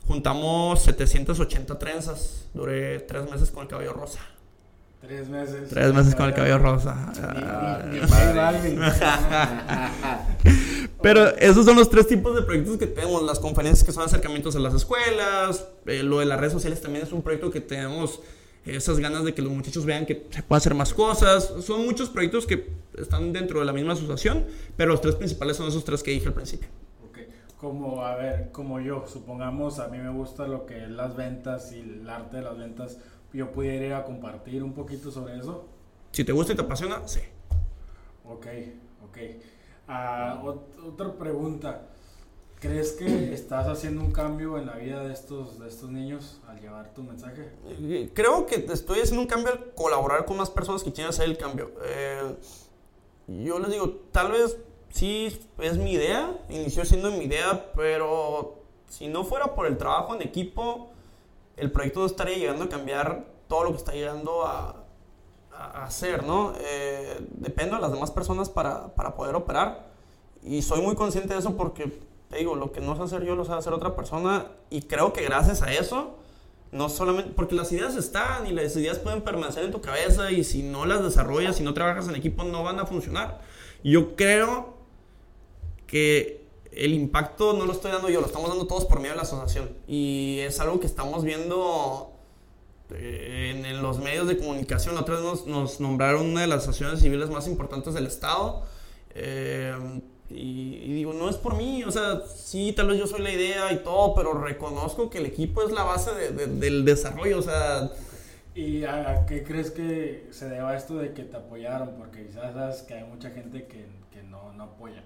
Juntamos 0.07 0.83
780 0.83 1.79
trenzas. 1.79 2.47
Duré 2.55 3.01
tres 3.01 3.29
meses 3.29 3.51
con 3.51 3.63
el 3.63 3.69
cabello 3.69 3.93
rosa. 3.93 4.21
Tres 5.07 5.29
meses. 5.29 5.69
Tres 5.69 5.95
meses 5.95 6.15
con 6.15 6.27
el 6.27 6.35
cabello 6.35 6.59
rosa. 6.59 7.13
Pero 11.03 11.29
esos 11.37 11.65
son 11.65 11.77
los 11.77 11.89
tres 11.89 12.09
tipos 12.09 12.35
de 12.35 12.43
proyectos 12.43 12.79
que 12.79 12.87
tenemos. 12.87 13.23
Las 13.23 13.39
conferencias 13.39 13.85
que 13.85 13.93
son 13.93 14.05
acercamientos 14.05 14.57
a 14.57 14.59
las 14.59 14.75
escuelas. 14.75 15.69
eh, 15.87 16.03
lo 16.03 16.19
de 16.19 16.27
las 16.27 16.41
redes 16.41 16.53
sociales 16.53 16.81
también 16.81 17.05
es 17.05 17.13
un 17.13 17.23
proyecto 17.23 17.51
que 17.51 17.61
tenemos 17.61 18.21
esas 18.65 18.99
ganas 18.99 19.25
de 19.25 19.33
que 19.33 19.43
los 19.43 19.53
muchachos 19.53 19.87
vean 19.87 20.07
que 20.07 20.27
se 20.31 20.43
puede 20.43 20.59
hacer 20.59 20.75
más 20.75 20.93
cosas. 20.93 21.53
Son 21.61 21.85
muchos 21.85 22.09
proyectos 22.09 22.47
que 22.47 22.69
están 22.99 23.33
dentro 23.33 23.61
de 23.61 23.67
la 23.67 23.73
misma 23.73 23.93
asociación, 23.93 24.45
pero 24.77 24.91
los 24.91 25.01
tres 25.01 25.15
principales 25.15 25.57
son 25.57 25.69
esos 25.69 25.85
tres 25.85 26.03
que 26.03 26.11
dije 26.11 26.27
al 26.27 26.35
principio. 26.35 26.69
Ok, 27.09 27.19
Como, 27.59 28.05
a 28.05 28.17
ver, 28.17 28.49
como 28.51 28.81
yo, 28.81 29.05
supongamos, 29.07 29.79
a 29.79 29.87
mí 29.87 29.99
me 29.99 30.11
gusta 30.11 30.49
lo 30.49 30.67
que 30.67 30.83
es 30.83 30.91
las 30.91 31.15
ventas 31.15 31.71
y 31.73 31.79
el 31.79 32.11
arte 32.11 32.39
de 32.39 32.43
las 32.43 32.59
ventas. 32.59 32.99
Yo 33.37 33.53
pudiera 33.53 33.85
ir 33.85 33.93
a 33.93 34.05
compartir 34.05 34.63
un 34.63 34.73
poquito 34.73 35.11
sobre 35.11 35.37
eso. 35.39 35.67
Si 36.13 36.25
te 36.25 36.33
gusta 36.33 36.55
y 36.55 36.57
te 36.57 36.63
apasiona, 36.63 37.07
sí. 37.07 37.21
Ok, 38.25 38.47
ok. 39.05 39.19
Ah, 39.87 40.41
ot- 40.43 40.89
otra 40.89 41.13
pregunta. 41.13 41.83
¿Crees 42.59 42.93
que 42.93 43.35
estás 43.35 43.67
haciendo 43.69 44.01
un 44.01 44.11
cambio 44.13 44.57
en 44.57 44.65
la 44.65 44.77
vida 44.77 45.03
de 45.07 45.13
estos, 45.13 45.59
de 45.61 45.69
estos 45.69 45.91
niños 45.91 46.41
al 46.49 46.59
llevar 46.59 46.95
tu 46.95 47.03
mensaje? 47.03 47.51
Eh, 47.69 48.11
Creo 48.15 48.47
que 48.47 48.55
estoy 48.73 49.01
haciendo 49.01 49.21
un 49.21 49.29
cambio 49.29 49.53
al 49.53 49.75
colaborar 49.75 50.25
con 50.25 50.39
más 50.39 50.49
personas 50.49 50.83
que 50.83 50.91
quieren 50.91 51.11
hacer 51.11 51.27
el 51.27 51.37
cambio. 51.37 51.73
Eh, 51.85 52.35
yo 53.29 53.59
les 53.59 53.71
digo, 53.71 53.91
tal 54.13 54.33
vez 54.33 54.57
sí 54.89 55.39
es 55.59 55.77
mi 55.77 55.93
idea, 55.93 56.35
inició 56.49 56.87
siendo 56.87 57.11
mi 57.11 57.25
idea, 57.27 57.71
pero 57.77 58.63
si 58.89 59.09
no 59.09 59.25
fuera 59.25 59.55
por 59.55 59.67
el 59.67 59.77
trabajo 59.77 60.15
en 60.15 60.23
equipo, 60.23 60.91
el 61.57 61.71
proyecto 61.71 62.01
no 62.01 62.07
estaría 62.07 62.37
llegando 62.37 62.65
a 62.65 62.69
cambiar 62.69 63.25
todo 63.49 63.65
lo 63.65 63.71
que 63.71 63.79
está 63.79 63.93
llegando 63.93 64.47
a, 64.47 64.83
hacer, 65.75 66.23
¿no? 66.23 66.53
Eh, 66.61 67.19
dependo 67.31 67.77
de 67.77 67.81
las 67.81 67.91
demás 67.91 68.11
personas 68.11 68.51
para, 68.51 68.95
para, 68.95 69.17
poder 69.17 69.35
operar 69.35 69.87
y 70.43 70.61
soy 70.61 70.83
muy 70.83 70.95
consciente 70.95 71.33
de 71.33 71.41
eso 71.41 71.57
porque, 71.57 71.99
te 72.29 72.37
digo, 72.37 72.57
lo 72.57 72.73
que 72.73 72.83
no 72.83 72.95
sé 72.95 73.03
hacer 73.05 73.25
yo 73.25 73.35
lo 73.37 73.47
sabe 73.47 73.61
hacer 73.61 73.73
otra 73.73 73.97
persona 73.97 74.49
y 74.69 74.83
creo 74.83 75.15
que 75.15 75.23
gracias 75.23 75.63
a 75.63 75.73
eso, 75.73 76.17
no 76.73 76.91
solamente, 76.91 77.33
porque 77.35 77.55
las 77.55 77.73
ideas 77.73 77.97
están 77.97 78.47
y 78.47 78.53
las 78.53 78.77
ideas 78.77 78.99
pueden 78.99 79.23
permanecer 79.23 79.65
en 79.65 79.71
tu 79.71 79.81
cabeza 79.81 80.31
y 80.31 80.45
si 80.45 80.63
no 80.63 80.85
las 80.85 81.03
desarrollas, 81.03 81.57
si 81.57 81.63
no 81.63 81.73
trabajas 81.73 82.07
en 82.09 82.17
equipo, 82.17 82.45
no 82.45 82.63
van 82.63 82.79
a 82.79 82.85
funcionar. 82.85 83.41
Yo 83.83 84.15
creo 84.15 84.77
que 85.87 86.36
el 86.77 86.93
impacto 86.93 87.55
no 87.55 87.65
lo 87.65 87.73
estoy 87.73 87.91
dando 87.91 88.09
yo, 88.11 88.21
lo 88.21 88.27
estamos 88.27 88.51
dando 88.51 88.67
todos 88.67 88.85
por 88.85 88.99
medio 88.99 89.13
de 89.13 89.17
la 89.17 89.23
asociación. 89.23 89.71
Y 89.89 90.41
es 90.41 90.61
algo 90.61 90.79
que 90.79 90.87
estamos 90.87 91.25
viendo 91.25 92.13
eh, 92.91 93.63
en, 93.65 93.83
los 93.83 93.99
medios 93.99 94.29
de 94.29 94.37
comunicación. 94.37 94.95
La 94.95 95.01
otra 95.01 95.19
vez 95.19 95.47
nos, 95.47 95.81
nombraron 95.81 96.27
una 96.27 96.43
de 96.43 96.47
las 96.47 96.63
asociaciones 96.63 97.01
civiles 97.01 97.31
más 97.31 97.49
importantes 97.49 97.95
del 97.95 98.07
Estado. 98.07 98.63
Eh, 99.15 99.75
y, 100.29 100.93
digo, 100.93 101.13
no 101.13 101.31
es 101.31 101.37
por 101.37 101.57
mí, 101.57 101.85
o 101.85 101.91
sea, 101.93 102.21
sí, 102.27 102.73
tal 102.73 102.89
vez 102.89 102.99
yo 102.99 103.07
soy 103.07 103.23
la 103.23 103.31
idea 103.31 103.73
y 103.73 103.79
todo, 103.79 104.13
pero 104.15 104.35
reconozco 104.35 105.09
que 105.09 105.19
el 105.19 105.27
equipo 105.27 105.63
es 105.63 105.73
la 105.73 105.85
base 105.85 106.11
del 106.33 106.85
desarrollo, 106.85 107.39
o 107.39 107.43
sea... 107.43 107.91
¿Y 108.57 108.85
a, 108.85 109.25
qué 109.27 109.45
crees 109.45 109.71
que 109.71 110.29
se 110.31 110.49
deba 110.49 110.75
esto 110.77 110.97
de 110.97 111.13
que 111.13 111.23
te 111.23 111.37
apoyaron? 111.37 111.95
Porque 111.97 112.27
quizás 112.27 112.55
sabes 112.55 112.83
que 112.83 112.95
hay 112.95 113.05
mucha 113.05 113.31
gente 113.31 113.67
que, 113.67 113.87
que 114.11 114.23
no, 114.25 114.53
no 114.55 114.65
apoya 114.65 115.05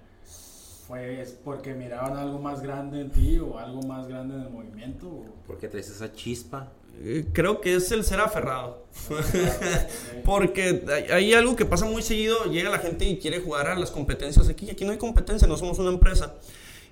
fue 0.91 1.25
porque 1.43 1.73
miraban 1.73 2.17
algo 2.17 2.39
más 2.39 2.61
grande 2.61 3.01
en 3.01 3.11
ti 3.11 3.39
o 3.39 3.57
algo 3.57 3.81
más 3.83 4.07
grande 4.07 4.35
en 4.35 4.41
el 4.41 4.49
movimiento? 4.49 5.23
Porque 5.47 5.69
traes 5.69 5.89
esa 5.89 6.11
chispa. 6.11 6.71
Eh, 7.01 7.27
creo 7.31 7.61
que 7.61 7.75
es 7.75 7.91
el 7.91 8.03
ser 8.03 8.19
aferrado. 8.19 8.85
porque 10.25 10.83
hay, 11.09 11.33
algo 11.33 11.55
que 11.55 11.65
pasa 11.65 11.85
muy 11.85 12.01
seguido, 12.01 12.45
llega 12.45 12.69
la 12.69 12.79
gente 12.79 13.05
y 13.05 13.17
quiere 13.17 13.39
jugar 13.39 13.67
a 13.67 13.79
las 13.79 13.89
competencias 13.89 14.49
aquí, 14.49 14.69
aquí 14.69 14.83
no 14.83 14.91
hay 14.91 14.97
competencia, 14.97 15.47
no 15.47 15.55
somos 15.55 15.79
una 15.79 15.91
empresa. 15.91 16.35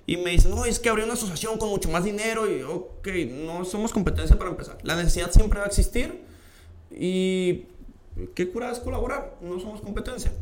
Y 0.06 0.16
me 0.16 0.30
dicen, 0.30 0.50
no, 0.50 0.64
es 0.64 0.78
que 0.78 0.88
habría 0.88 1.04
una 1.04 1.14
asociación 1.14 1.58
con 1.58 1.68
mucho 1.68 1.90
más 1.90 2.04
dinero 2.04 2.50
y, 2.50 2.62
ok, 2.62 3.06
no 3.30 3.64
somos 3.66 3.92
competencia 3.92 4.36
para 4.38 4.50
empezar. 4.50 4.78
La 4.82 4.96
necesidad 4.96 5.30
siempre 5.30 5.58
va 5.58 5.66
a 5.66 5.68
existir 5.68 6.22
y 6.90 7.66
qué 8.34 8.50
cura 8.50 8.72
es 8.72 8.78
colaborar, 8.78 9.36
no 9.42 9.60
somos 9.60 9.82
competencia. 9.82 10.32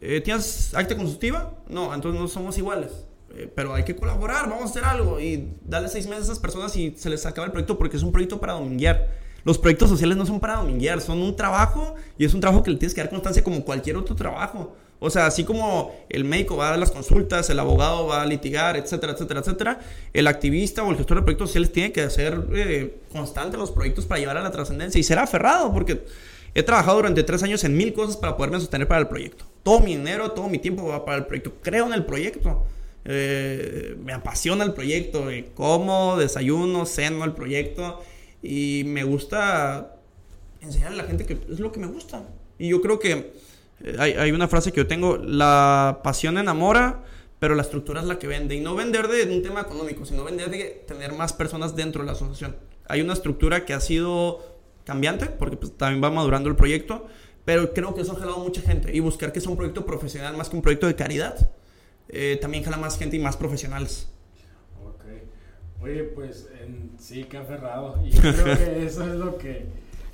Eh, 0.00 0.20
¿Tienes 0.20 0.74
acta 0.74 0.96
consultiva? 0.96 1.54
No, 1.68 1.94
entonces 1.94 2.20
no 2.20 2.28
somos 2.28 2.56
iguales. 2.58 2.90
Eh, 3.34 3.50
pero 3.54 3.74
hay 3.74 3.84
que 3.84 3.94
colaborar, 3.94 4.48
vamos 4.48 4.62
a 4.62 4.70
hacer 4.70 4.84
algo 4.84 5.20
y 5.20 5.52
darle 5.64 5.88
seis 5.88 6.06
meses 6.06 6.22
a 6.22 6.32
esas 6.32 6.38
personas 6.40 6.74
y 6.76 6.94
se 6.96 7.08
les 7.10 7.24
acaba 7.26 7.46
el 7.46 7.52
proyecto 7.52 7.78
porque 7.78 7.96
es 7.96 8.02
un 8.02 8.10
proyecto 8.10 8.40
para 8.40 8.54
dominguear. 8.54 9.08
Los 9.44 9.56
proyectos 9.56 9.88
sociales 9.88 10.16
no 10.16 10.26
son 10.26 10.40
para 10.40 10.56
dominguear, 10.56 11.00
son 11.00 11.22
un 11.22 11.36
trabajo 11.36 11.94
y 12.18 12.24
es 12.24 12.34
un 12.34 12.40
trabajo 12.40 12.62
que 12.62 12.70
le 12.70 12.76
tienes 12.76 12.94
que 12.94 13.00
dar 13.00 13.08
constancia 13.08 13.42
como 13.44 13.64
cualquier 13.64 13.96
otro 13.96 14.16
trabajo. 14.16 14.74
O 14.98 15.08
sea, 15.08 15.26
así 15.26 15.44
como 15.44 15.94
el 16.10 16.24
médico 16.24 16.58
va 16.58 16.66
a 16.66 16.70
dar 16.70 16.78
las 16.78 16.90
consultas, 16.90 17.48
el 17.48 17.58
abogado 17.58 18.06
va 18.06 18.20
a 18.20 18.26
litigar, 18.26 18.76
etcétera, 18.76 19.14
etcétera, 19.14 19.40
etcétera, 19.40 19.80
el 20.12 20.26
activista 20.26 20.82
o 20.82 20.90
el 20.90 20.96
gestor 20.98 21.18
de 21.18 21.22
proyectos 21.22 21.50
sociales 21.50 21.72
tiene 21.72 21.90
que 21.90 22.10
ser 22.10 22.46
eh, 22.52 23.00
constante 23.10 23.56
los 23.56 23.70
proyectos 23.70 24.04
para 24.04 24.20
llevar 24.20 24.36
a 24.36 24.42
la 24.42 24.50
trascendencia 24.50 24.98
y 24.98 25.02
ser 25.02 25.18
aferrado 25.18 25.72
porque 25.72 26.04
He 26.54 26.62
trabajado 26.62 26.96
durante 26.96 27.22
tres 27.22 27.42
años 27.42 27.62
en 27.64 27.76
mil 27.76 27.92
cosas 27.92 28.16
para 28.16 28.36
poderme 28.36 28.58
sostener 28.58 28.88
para 28.88 29.00
el 29.00 29.08
proyecto. 29.08 29.44
Todo 29.62 29.80
mi 29.80 29.96
dinero, 29.96 30.32
todo 30.32 30.48
mi 30.48 30.58
tiempo 30.58 30.84
va 30.86 31.04
para 31.04 31.18
el 31.18 31.26
proyecto. 31.26 31.54
Creo 31.62 31.86
en 31.86 31.92
el 31.92 32.04
proyecto. 32.04 32.64
Eh, 33.04 33.96
me 34.02 34.12
apasiona 34.12 34.64
el 34.64 34.72
proyecto. 34.72 35.28
como, 35.54 36.16
desayuno, 36.16 36.86
ceno 36.86 37.24
el 37.24 37.32
proyecto. 37.32 38.00
Y 38.42 38.82
me 38.86 39.04
gusta 39.04 39.96
enseñarle 40.60 41.00
a 41.00 41.02
la 41.02 41.08
gente 41.08 41.24
que 41.24 41.34
es 41.34 41.60
lo 41.60 41.70
que 41.70 41.80
me 41.80 41.86
gusta. 41.86 42.26
Y 42.58 42.68
yo 42.68 42.80
creo 42.80 42.98
que 42.98 43.32
eh, 43.84 43.96
hay, 43.98 44.12
hay, 44.12 44.32
una 44.32 44.48
frase 44.48 44.72
que 44.72 44.78
yo 44.78 44.86
tengo, 44.86 45.16
la 45.16 46.00
pasión 46.02 46.36
enamora, 46.36 47.04
pero 47.38 47.54
la 47.54 47.62
estructura 47.62 48.00
es 48.00 48.06
la 48.06 48.18
que 48.18 48.26
vende. 48.26 48.56
Y 48.56 48.60
no 48.60 48.74
vender 48.74 49.06
de 49.08 49.34
un 49.34 49.42
tema 49.42 49.60
económico, 49.60 50.04
sino 50.04 50.24
vender 50.24 50.50
de 50.50 50.84
tener 50.86 51.12
más 51.12 51.32
personas 51.32 51.76
dentro 51.76 52.02
de 52.02 52.06
la 52.06 52.12
asociación. 52.12 52.56
Hay 52.88 53.02
una 53.02 53.12
estructura 53.12 53.64
que 53.64 53.72
ha 53.72 53.80
sido 53.80 54.49
cambiante, 54.90 55.26
porque 55.26 55.56
pues, 55.56 55.76
también 55.76 56.02
va 56.02 56.10
madurando 56.10 56.48
el 56.48 56.56
proyecto, 56.56 57.06
pero 57.44 57.72
creo 57.72 57.94
que 57.94 58.00
eso 58.00 58.12
ha 58.12 58.16
jalado 58.16 58.40
mucha 58.40 58.60
gente 58.60 58.92
y 58.92 58.98
buscar 58.98 59.32
que 59.32 59.40
sea 59.40 59.52
un 59.52 59.56
proyecto 59.56 59.86
profesional 59.86 60.36
más 60.36 60.48
que 60.48 60.56
un 60.56 60.62
proyecto 60.62 60.88
de 60.88 60.96
caridad, 60.96 61.52
eh, 62.08 62.36
también 62.40 62.64
jala 62.64 62.76
más 62.76 62.98
gente 62.98 63.14
y 63.16 63.20
más 63.20 63.36
profesionales. 63.36 64.08
Ok. 64.84 65.04
Oye, 65.80 66.02
pues 66.02 66.48
en, 66.60 66.90
sí 66.98 67.22
que 67.22 67.36
aferrado 67.36 68.02
y 68.04 68.10
creo 68.10 68.56
que 68.56 68.84
eso 68.84 69.04
es 69.04 69.14
lo 69.14 69.38
que, 69.38 69.66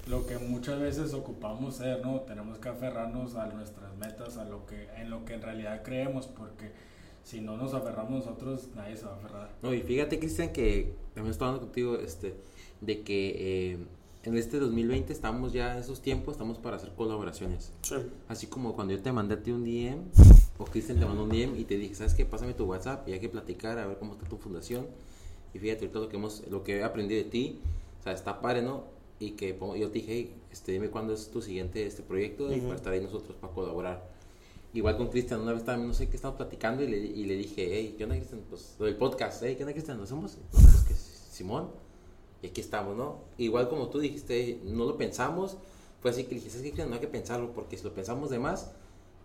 lo 0.09 0.27
que 0.27 0.37
muchas 0.37 0.79
veces 0.79 1.15
ocupamos 1.15 1.77
ser, 1.77 2.05
¿no? 2.05 2.21
Tenemos 2.21 2.59
que 2.59 2.69
aferrarnos 2.69 3.35
a 3.35 3.47
nuestras 3.47 3.97
metas, 3.97 4.37
a 4.37 4.45
lo 4.45 4.67
que, 4.67 4.89
en 4.99 5.09
lo 5.09 5.25
que 5.25 5.33
en 5.33 5.43
realidad 5.43 5.83
creemos, 5.83 6.27
porque 6.27 6.71
si 7.25 7.41
no 7.41 7.57
nos 7.57 7.73
aferramos 7.73 8.27
nosotros, 8.27 8.69
nadie 8.77 8.95
se 8.95 9.07
va 9.07 9.13
a 9.13 9.17
aferrar. 9.17 9.51
No, 9.63 9.73
y 9.73 9.81
fíjate, 9.81 10.19
Cristian, 10.19 10.53
que 10.53 10.93
también 11.15 11.33
estoy 11.33 11.49
hablando 11.49 11.67
contigo, 11.67 11.97
este, 11.97 12.35
de 12.83 13.01
que 13.01 13.73
eh, 13.73 13.79
en 14.27 14.37
este 14.37 14.59
2020 14.59 15.13
estamos 15.13 15.53
ya 15.53 15.75
en 15.75 15.79
esos 15.79 16.03
tiempos, 16.03 16.33
estamos 16.33 16.59
para 16.59 16.77
hacer 16.77 16.93
colaboraciones. 16.97 17.73
Sí. 17.83 17.95
Así 18.27 18.49
como 18.49 18.75
cuando 18.75 18.93
yo 18.93 19.01
te 19.01 19.13
mandé 19.13 19.37
a 19.37 19.43
ti 19.43 19.53
un 19.53 19.65
DM, 19.65 20.01
o 20.59 20.65
Cristian 20.65 20.99
te 20.99 21.07
mandó 21.07 21.23
un 21.23 21.29
DM 21.29 21.57
y 21.57 21.65
te 21.65 21.77
dije, 21.77 21.95
¿sabes 21.95 22.13
qué? 22.15 22.27
Pásame 22.27 22.53
tu 22.53 22.65
WhatsApp 22.65 23.09
y 23.09 23.13
hay 23.13 23.21
que 23.21 23.29
platicar 23.29 23.79
a 23.79 23.87
ver 23.87 23.99
cómo 23.99 24.15
está 24.15 24.29
tu 24.29 24.37
fundación. 24.37 24.87
Y 25.55 25.61
fíjate 25.61 25.87
todo 25.87 26.05
lo 26.05 26.09
que, 26.09 26.17
hemos, 26.17 26.43
lo 26.51 26.65
que 26.65 26.79
he 26.79 26.83
aprendido 26.83 27.23
de 27.23 27.31
ti, 27.31 27.61
o 28.01 28.03
sea, 28.03 28.13
está 28.13 28.41
padre, 28.41 28.63
¿no? 28.63 28.85
Y 29.21 29.33
que 29.33 29.57
yo 29.57 29.91
te 29.91 30.01
dije, 30.01 30.35
este, 30.51 30.73
dime 30.73 30.91
cuándo 30.91 31.15
es 31.15 31.31
tu 31.31 31.41
siguiente 31.41 31.87
este 31.87 32.03
proyecto 32.03 32.53
y 32.53 32.61
para 32.61 32.75
estar 32.75 32.93
ahí 32.93 33.01
nosotros 33.01 33.37
para 33.41 33.53
colaborar. 33.53 34.11
Igual 34.75 34.97
con 34.97 35.07
Cristian, 35.07 35.41
una 35.41 35.53
vez 35.53 35.65
también, 35.65 35.87
no 35.87 35.95
sé 35.95 36.09
qué 36.09 36.17
estamos 36.17 36.37
platicando 36.37 36.83
y 36.83 36.89
le, 36.89 36.99
y 36.99 37.25
le 37.25 37.37
dije, 37.37 37.69
hey, 37.71 37.95
¿qué 37.97 38.05
onda, 38.05 38.17
Cristian? 38.17 38.43
Pues 38.51 38.75
lo 38.81 38.87
del 38.87 38.97
podcast, 38.97 39.41
hey, 39.45 39.55
¿qué 39.57 39.63
onda, 39.63 39.73
Cristian? 39.73 39.97
¿Lo 39.97 40.03
hacemos? 40.03 40.37
No, 40.53 40.59
pues 40.61 40.85
que 40.89 40.95
Simón 40.95 41.86
y 42.47 42.51
aquí 42.51 42.61
estamos, 42.61 42.97
¿no? 42.97 43.25
Igual 43.39 43.69
como 43.69 43.89
tú 43.89 43.99
dijiste, 43.99 44.61
no 44.65 44.85
lo 44.85 44.97
pensamos, 44.97 45.57
fue 46.01 46.13
así 46.13 46.25
que 46.25 46.37
dijiste, 46.37 46.67
es 46.67 46.75
que 46.75 46.85
no 46.87 46.95
hay 46.95 47.01
que 47.01 47.09
pensarlo, 47.09 47.53
porque 47.53 47.77
si 47.77 47.85
lo 47.85 47.93
pensamos 47.93 48.31
de 48.31 48.39
más, 48.39 48.71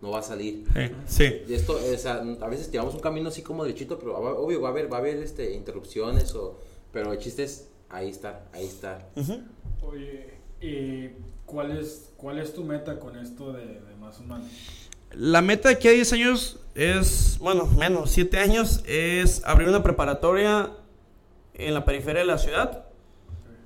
no 0.00 0.10
va 0.10 0.18
a 0.18 0.22
salir. 0.22 0.64
sí. 1.06 1.42
Y 1.46 1.54
esto, 1.54 1.74
o 1.74 1.98
sea, 1.98 2.14
a 2.40 2.48
veces 2.48 2.70
llevamos 2.70 2.94
un 2.94 3.00
camino 3.00 3.28
así 3.28 3.42
como 3.42 3.62
derechito, 3.62 3.98
pero 3.98 4.16
obvio 4.16 4.60
va 4.60 4.68
a 4.68 4.72
haber, 4.72 4.92
va 4.92 4.96
a 4.96 5.00
haber 5.00 5.18
este, 5.18 5.52
interrupciones, 5.52 6.34
o, 6.34 6.58
pero 6.90 7.12
el 7.12 7.18
chiste 7.18 7.44
es, 7.44 7.68
ahí 7.88 8.10
está, 8.10 8.48
ahí 8.52 8.66
está. 8.66 9.06
Oye, 9.82 10.34
¿y 10.60 11.10
cuál 11.46 11.78
es, 11.78 12.10
cuál 12.16 12.38
es 12.38 12.52
tu 12.52 12.64
meta 12.64 12.98
con 12.98 13.16
esto 13.16 13.52
de, 13.52 13.66
de 13.66 13.94
Más 14.00 14.18
Humano? 14.18 14.44
La 15.12 15.42
meta 15.42 15.68
de 15.68 15.76
aquí 15.76 15.86
a 15.86 15.92
10 15.92 16.12
años 16.14 16.58
es, 16.74 17.38
bueno, 17.38 17.66
menos, 17.66 18.10
7 18.10 18.38
años, 18.38 18.82
es 18.86 19.44
abrir 19.44 19.68
una 19.68 19.84
preparatoria 19.84 20.72
en 21.54 21.74
la 21.74 21.84
periferia 21.84 22.22
de 22.22 22.26
la 22.26 22.38
ciudad 22.38 22.86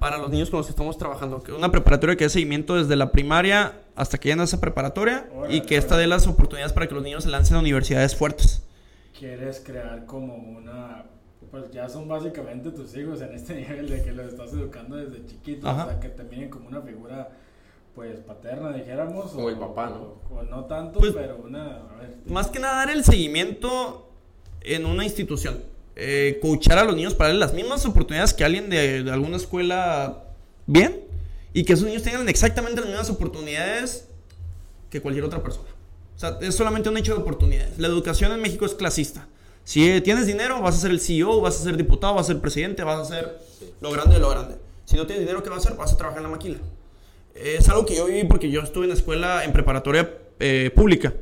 para 0.06 0.18
los 0.18 0.30
niños 0.30 0.50
con 0.50 0.58
los 0.58 0.66
que 0.66 0.70
estamos 0.70 0.96
trabajando. 0.96 1.42
Una 1.58 1.72
preparatoria 1.72 2.14
que 2.14 2.22
dé 2.22 2.30
seguimiento 2.30 2.76
desde 2.76 2.94
la 2.94 3.10
primaria 3.10 3.72
hasta 3.96 4.18
que 4.18 4.28
llegan 4.28 4.38
a 4.38 4.44
esa 4.44 4.60
preparatoria 4.60 5.28
y 5.48 5.62
que 5.62 5.76
esta 5.76 5.96
dé 5.96 6.06
las 6.06 6.28
oportunidades 6.28 6.72
para 6.72 6.86
que 6.86 6.94
los 6.94 7.02
niños 7.02 7.25
se 7.25 7.28
lancen 7.28 7.56
a 7.56 7.58
universidades 7.58 8.14
fuertes. 8.14 8.62
Quieres 9.18 9.60
crear 9.66 10.06
como 10.06 10.36
una. 10.36 11.06
Pues 11.50 11.72
ya 11.72 11.88
son 11.88 12.06
básicamente 12.06 12.70
tus 12.70 12.96
hijos 12.96 13.20
en 13.20 13.34
este 13.34 13.56
nivel 13.60 13.88
de 13.88 14.04
que 14.04 14.12
los 14.12 14.28
estás 14.28 14.52
educando 14.52 14.94
desde 14.94 15.26
chiquitos, 15.26 15.68
o 15.68 15.84
sea, 15.86 15.98
que 15.98 16.08
te 16.08 16.22
miren 16.22 16.50
como 16.50 16.68
una 16.68 16.82
figura 16.82 17.28
pues 17.96 18.20
paterna, 18.20 18.72
dijéramos. 18.75 19.34
O, 19.34 19.48
el 19.48 19.58
papá, 19.58 19.88
¿no? 19.90 20.36
O, 20.36 20.44
no 20.44 20.66
tanto, 20.66 21.00
pues, 21.00 21.14
pero 21.14 21.38
una... 21.44 21.82
más 22.26 22.46
que 22.46 22.60
nada 22.60 22.76
dar 22.76 22.90
el 22.90 23.02
seguimiento 23.02 24.08
en 24.60 24.86
una 24.86 25.02
institución 25.02 25.75
eh, 25.96 26.38
coachar 26.42 26.76
a 26.78 26.84
los 26.84 26.94
niños 26.94 27.14
para 27.14 27.28
darles 27.28 27.40
las 27.40 27.54
mismas 27.54 27.86
oportunidades 27.86 28.34
que 28.34 28.44
alguien 28.44 28.68
de, 28.68 29.10
alguna 29.10 29.38
escuela 29.38 30.24
bien 30.66 31.00
y 31.54 31.64
que 31.64 31.72
esos 31.72 31.86
niños 31.86 32.02
tengan 32.02 32.28
exactamente 32.28 32.80
las 32.80 32.90
mismas 32.90 33.08
oportunidades 33.08 34.06
que 34.90 35.00
cualquier 35.00 35.24
otra 35.24 35.42
persona. 35.42 35.68
O 36.14 36.18
sea, 36.18 36.38
es 36.42 36.54
solamente 36.54 36.90
un 36.90 36.98
hecho 36.98 37.14
de 37.14 37.20
oportunidades. 37.22 37.78
La 37.78 37.88
educación 37.88 38.32
en 38.32 38.42
México 38.42 38.66
es 38.66 38.74
clasista. 38.74 39.26
Si 39.64 40.00
tienes 40.02 40.26
dinero, 40.26 40.60
vas 40.60 40.76
a 40.76 40.80
ser 40.80 40.90
el 40.90 41.00
CEO, 41.00 41.40
vas 41.40 41.60
a 41.60 41.64
ser 41.64 41.76
diputado, 41.76 42.14
vas 42.14 42.26
a 42.26 42.32
ser 42.32 42.40
presidente, 42.40 42.84
vas 42.84 43.00
a 43.00 43.04
ser 43.04 43.38
lo 43.80 43.90
grande 43.90 44.14
de 44.14 44.20
lo 44.20 44.28
grande. 44.28 44.56
Si 44.84 44.96
no 44.96 45.06
tienes 45.06 45.22
dinero, 45.22 45.42
¿qué 45.42 45.48
vas 45.48 45.64
a 45.64 45.68
hacer? 45.68 45.78
Vas 45.78 45.92
a 45.92 45.96
trabajar 45.96 46.18
en 46.18 46.24
la 46.24 46.28
maquila. 46.28 46.58
Es 47.34 47.68
algo 47.68 47.84
que 47.84 47.96
yo 47.96 48.06
viví 48.06 48.24
porque 48.24 48.50
yo 48.50 48.60
estuve 48.60 48.84
en 48.84 48.92
escuela, 48.92 49.44
en 49.44 49.52
preparatoria 49.52 50.10
eh, 50.38 50.70
pública. 50.74 51.14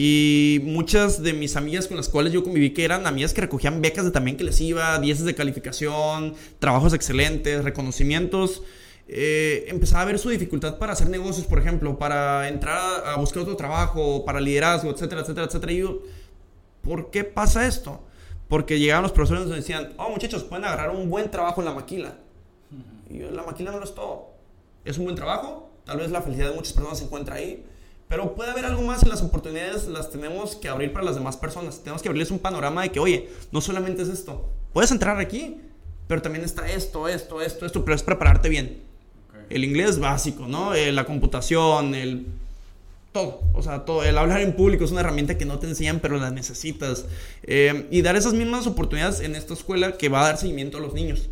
Y 0.00 0.60
muchas 0.62 1.24
de 1.24 1.32
mis 1.32 1.56
amigas 1.56 1.88
con 1.88 1.96
las 1.96 2.08
cuales 2.08 2.32
yo 2.32 2.44
conviví, 2.44 2.72
que 2.72 2.84
eran 2.84 3.08
amigas 3.08 3.34
que 3.34 3.40
recogían 3.40 3.82
becas 3.82 4.04
de 4.04 4.12
también 4.12 4.36
que 4.36 4.44
les 4.44 4.60
iba, 4.60 4.96
10 4.96 5.24
de 5.24 5.34
calificación, 5.34 6.34
trabajos 6.60 6.94
excelentes, 6.94 7.64
reconocimientos, 7.64 8.62
eh, 9.08 9.64
empezaba 9.66 10.02
a 10.02 10.04
ver 10.04 10.20
su 10.20 10.30
dificultad 10.30 10.78
para 10.78 10.92
hacer 10.92 11.08
negocios, 11.08 11.48
por 11.48 11.58
ejemplo, 11.58 11.98
para 11.98 12.46
entrar 12.46 12.78
a, 13.06 13.16
buscar 13.16 13.42
otro 13.42 13.56
trabajo, 13.56 14.24
para 14.24 14.40
liderazgo, 14.40 14.88
etcétera, 14.92 15.22
etcétera, 15.22 15.48
etcétera. 15.48 15.72
Y 15.72 15.78
yo, 15.78 16.02
¿por 16.80 17.10
qué 17.10 17.24
pasa 17.24 17.66
esto? 17.66 18.00
Porque 18.46 18.78
llegaban 18.78 19.02
los 19.02 19.10
profesores 19.10 19.46
y 19.46 19.48
nos 19.48 19.56
decían, 19.56 19.94
oh 19.96 20.10
muchachos, 20.10 20.44
pueden 20.44 20.64
agarrar 20.64 20.90
un 20.90 21.10
buen 21.10 21.28
trabajo 21.28 21.60
en 21.60 21.64
la 21.64 21.74
maquila. 21.74 22.14
Y 23.10 23.18
yo, 23.18 23.32
la 23.32 23.42
maquila 23.42 23.72
no 23.72 23.78
lo 23.78 23.84
es 23.84 23.96
todo. 23.96 24.28
Es 24.84 24.96
un 24.96 25.06
buen 25.06 25.16
trabajo, 25.16 25.72
tal 25.84 25.96
vez 25.96 26.12
la 26.12 26.22
felicidad 26.22 26.50
de 26.50 26.54
muchas 26.54 26.72
personas 26.72 26.98
se 26.98 27.06
encuentra 27.06 27.34
ahí, 27.34 27.66
pero 28.08 28.34
puede 28.34 28.50
haber 28.50 28.64
algo 28.64 28.82
más 28.82 29.02
y 29.02 29.08
las 29.08 29.22
oportunidades 29.22 29.86
las 29.86 30.10
tenemos 30.10 30.56
que 30.56 30.68
abrir 30.68 30.92
para 30.92 31.04
las 31.04 31.14
demás 31.14 31.36
personas. 31.36 31.80
Tenemos 31.80 32.02
que 32.02 32.08
abrirles 32.08 32.30
un 32.30 32.38
panorama 32.38 32.82
de 32.82 32.90
que, 32.90 33.00
oye, 33.00 33.28
no 33.52 33.60
solamente 33.60 34.02
es 34.02 34.08
esto, 34.08 34.48
puedes 34.72 34.90
entrar 34.90 35.18
aquí, 35.18 35.60
pero 36.06 36.22
también 36.22 36.44
está 36.44 36.70
esto, 36.70 37.06
esto, 37.06 37.42
esto, 37.42 37.66
esto, 37.66 37.84
pero 37.84 37.94
es 37.94 38.02
prepararte 38.02 38.48
bien. 38.48 38.82
El 39.50 39.64
inglés 39.64 39.98
básico, 39.98 40.46
¿no? 40.46 40.74
Eh, 40.74 40.92
la 40.92 41.04
computación, 41.04 41.94
el... 41.94 42.26
Todo, 43.12 43.40
o 43.54 43.62
sea, 43.62 43.84
todo. 43.86 44.04
El 44.04 44.18
hablar 44.18 44.42
en 44.42 44.54
público 44.54 44.84
es 44.84 44.90
una 44.90 45.00
herramienta 45.00 45.38
que 45.38 45.46
no 45.46 45.58
te 45.58 45.66
enseñan, 45.66 46.00
pero 46.00 46.18
la 46.18 46.30
necesitas. 46.30 47.06
Eh, 47.42 47.86
y 47.90 48.02
dar 48.02 48.16
esas 48.16 48.34
mismas 48.34 48.66
oportunidades 48.66 49.20
en 49.20 49.34
esta 49.34 49.54
escuela 49.54 49.96
que 49.96 50.10
va 50.10 50.20
a 50.20 50.24
dar 50.24 50.38
seguimiento 50.38 50.76
a 50.76 50.80
los 50.80 50.92
niños. 50.92 51.30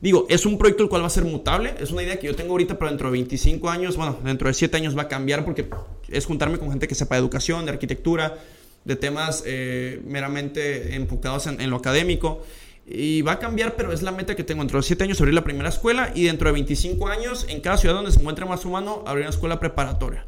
Digo, 0.00 0.26
es 0.28 0.44
un 0.44 0.58
proyecto 0.58 0.82
el 0.82 0.88
cual 0.88 1.02
va 1.02 1.06
a 1.06 1.10
ser 1.10 1.24
mutable, 1.24 1.74
es 1.80 1.90
una 1.90 2.02
idea 2.02 2.18
que 2.18 2.26
yo 2.26 2.34
tengo 2.34 2.52
ahorita, 2.52 2.78
pero 2.78 2.90
dentro 2.90 3.08
de 3.08 3.12
25 3.12 3.70
años, 3.70 3.96
bueno, 3.96 4.18
dentro 4.24 4.48
de 4.48 4.54
7 4.54 4.76
años 4.76 4.96
va 4.96 5.02
a 5.02 5.08
cambiar 5.08 5.44
porque 5.44 5.68
es 6.08 6.26
juntarme 6.26 6.58
con 6.58 6.70
gente 6.70 6.86
que 6.86 6.94
sepa 6.94 7.14
de 7.14 7.20
educación, 7.20 7.64
de 7.64 7.72
arquitectura, 7.72 8.38
de 8.84 8.96
temas 8.96 9.42
eh, 9.46 10.00
meramente 10.04 10.94
enfocados 10.94 11.46
en, 11.46 11.70
lo 11.70 11.76
académico. 11.76 12.42
Y 12.88 13.22
va 13.22 13.32
a 13.32 13.38
cambiar, 13.40 13.74
pero 13.74 13.92
es 13.92 14.02
la 14.02 14.12
meta 14.12 14.36
que 14.36 14.44
tengo. 14.44 14.62
Dentro 14.62 14.78
de 14.78 14.84
7 14.84 15.02
años 15.02 15.20
abrir 15.20 15.34
la 15.34 15.42
primera 15.42 15.70
escuela 15.70 16.12
y 16.14 16.24
dentro 16.24 16.48
de 16.48 16.52
25 16.52 17.08
años, 17.08 17.46
en 17.48 17.60
cada 17.60 17.78
ciudad 17.78 17.96
donde 17.96 18.12
se 18.12 18.20
encuentre 18.20 18.44
más 18.44 18.64
humano, 18.64 19.02
abrir 19.06 19.24
una 19.24 19.30
escuela 19.30 19.58
preparatoria. 19.58 20.26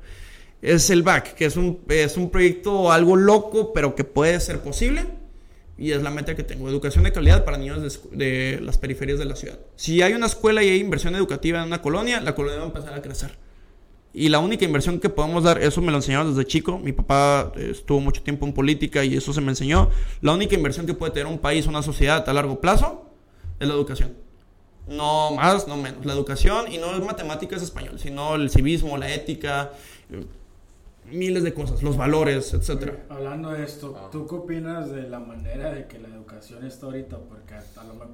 Es 0.61 0.91
el 0.91 1.05
BAC, 1.05 1.35
que 1.35 1.45
es 1.45 1.57
un, 1.57 1.79
es 1.89 2.17
un 2.17 2.31
proyecto 2.31 2.91
algo 2.91 3.15
loco, 3.15 3.73
pero 3.73 3.95
que 3.95 4.03
puede 4.03 4.41
ser 4.41 4.59
posible 4.59 5.18
y 5.79 5.93
es 5.93 6.03
la 6.03 6.11
meta 6.11 6.35
que 6.35 6.43
tengo, 6.43 6.69
educación 6.69 7.05
de 7.05 7.13
calidad 7.13 7.45
para 7.45 7.57
niños 7.57 8.01
de, 8.11 8.59
las 8.61 8.79
periferias 8.79 9.19
de 9.21 9.25
la 9.25 9.37
ciudad. 9.37 9.59
Si 9.77 10.03
hay 10.03 10.13
una 10.13 10.27
escuela 10.27 10.63
y 10.63 10.69
hay 10.69 10.81
inversión 10.81 11.15
educativa 11.15 11.61
en 11.61 11.69
una 11.69 11.81
colonia, 11.81 12.21
la 12.21 12.35
colonia 12.35 12.59
va 12.59 12.65
a 12.65 12.67
empezar 12.67 12.95
a 12.95 13.01
crecer. 13.01 13.39
Y 14.13 14.29
la 14.29 14.41
única 14.41 14.65
inversión 14.65 14.99
que 14.99 15.09
podemos 15.09 15.45
dar, 15.45 15.63
eso 15.63 15.81
me 15.81 15.93
lo 15.93 15.99
enseñaron 15.99 16.35
desde 16.35 16.49
chico, 16.49 16.79
mi 16.79 16.93
papá 16.93 17.53
eh, 17.57 17.69
estuvo 17.71 18.01
mucho 18.01 18.23
tiempo 18.23 18.45
en 18.45 18.53
política 18.53 19.05
y 19.05 19.17
eso 19.17 19.33
se 19.33 19.41
me 19.41 19.51
enseñó, 19.51 19.91
la 20.21 20.33
única 20.33 20.57
inversión 20.57 20.85
que 20.85 20.95
puede 20.95 21.13
tener 21.13 21.29
un 21.29 21.39
país, 21.39 21.67
una 21.67 21.83
sociedad 21.83 22.29
a 22.29 22.33
largo 22.33 22.61
plazo, 22.61 23.07
es 23.61 23.69
la 23.69 23.75
educación. 23.75 24.15
No 24.89 25.33
más, 25.33 25.69
no 25.69 25.77
menos. 25.77 26.05
La 26.05 26.15
educación 26.15 26.73
y 26.73 26.79
no 26.79 26.97
es 26.97 27.05
matemáticas 27.05 27.63
español, 27.63 28.01
sino 28.01 28.35
el 28.35 28.51
civismo, 28.51 28.97
la 28.97 29.15
ética, 29.15 29.73
miles 31.11 31.43
de 31.43 31.55
cosas, 31.55 31.83
los 31.83 31.97
valores, 31.97 32.55
etcétera. 32.55 33.05
Hablando 33.09 33.51
de 33.51 33.65
esto, 33.65 33.97
ah. 33.99 34.09
¿tú 34.11 34.27
qué 34.27 34.35
opinas 34.35 34.91
de 34.91 35.09
la 35.09 35.21
manera 35.21 35.73
de 35.73 35.87
que 35.87 35.99
la 35.99 36.09
educación 36.09 36.65
está 36.65 36.87
ahorita? 36.87 37.19
Porque 37.19 37.55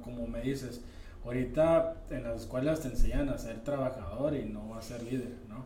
como 0.03 0.27
me 0.27 0.41
dices, 0.41 0.81
ahorita 1.23 1.95
en 2.09 2.23
las 2.23 2.41
escuelas 2.41 2.81
te 2.81 2.89
enseñan 2.89 3.29
a 3.29 3.37
ser 3.37 3.63
trabajador 3.63 4.35
y 4.35 4.45
no 4.45 4.75
a 4.75 4.81
ser 4.81 5.03
líder, 5.03 5.33
¿no? 5.49 5.65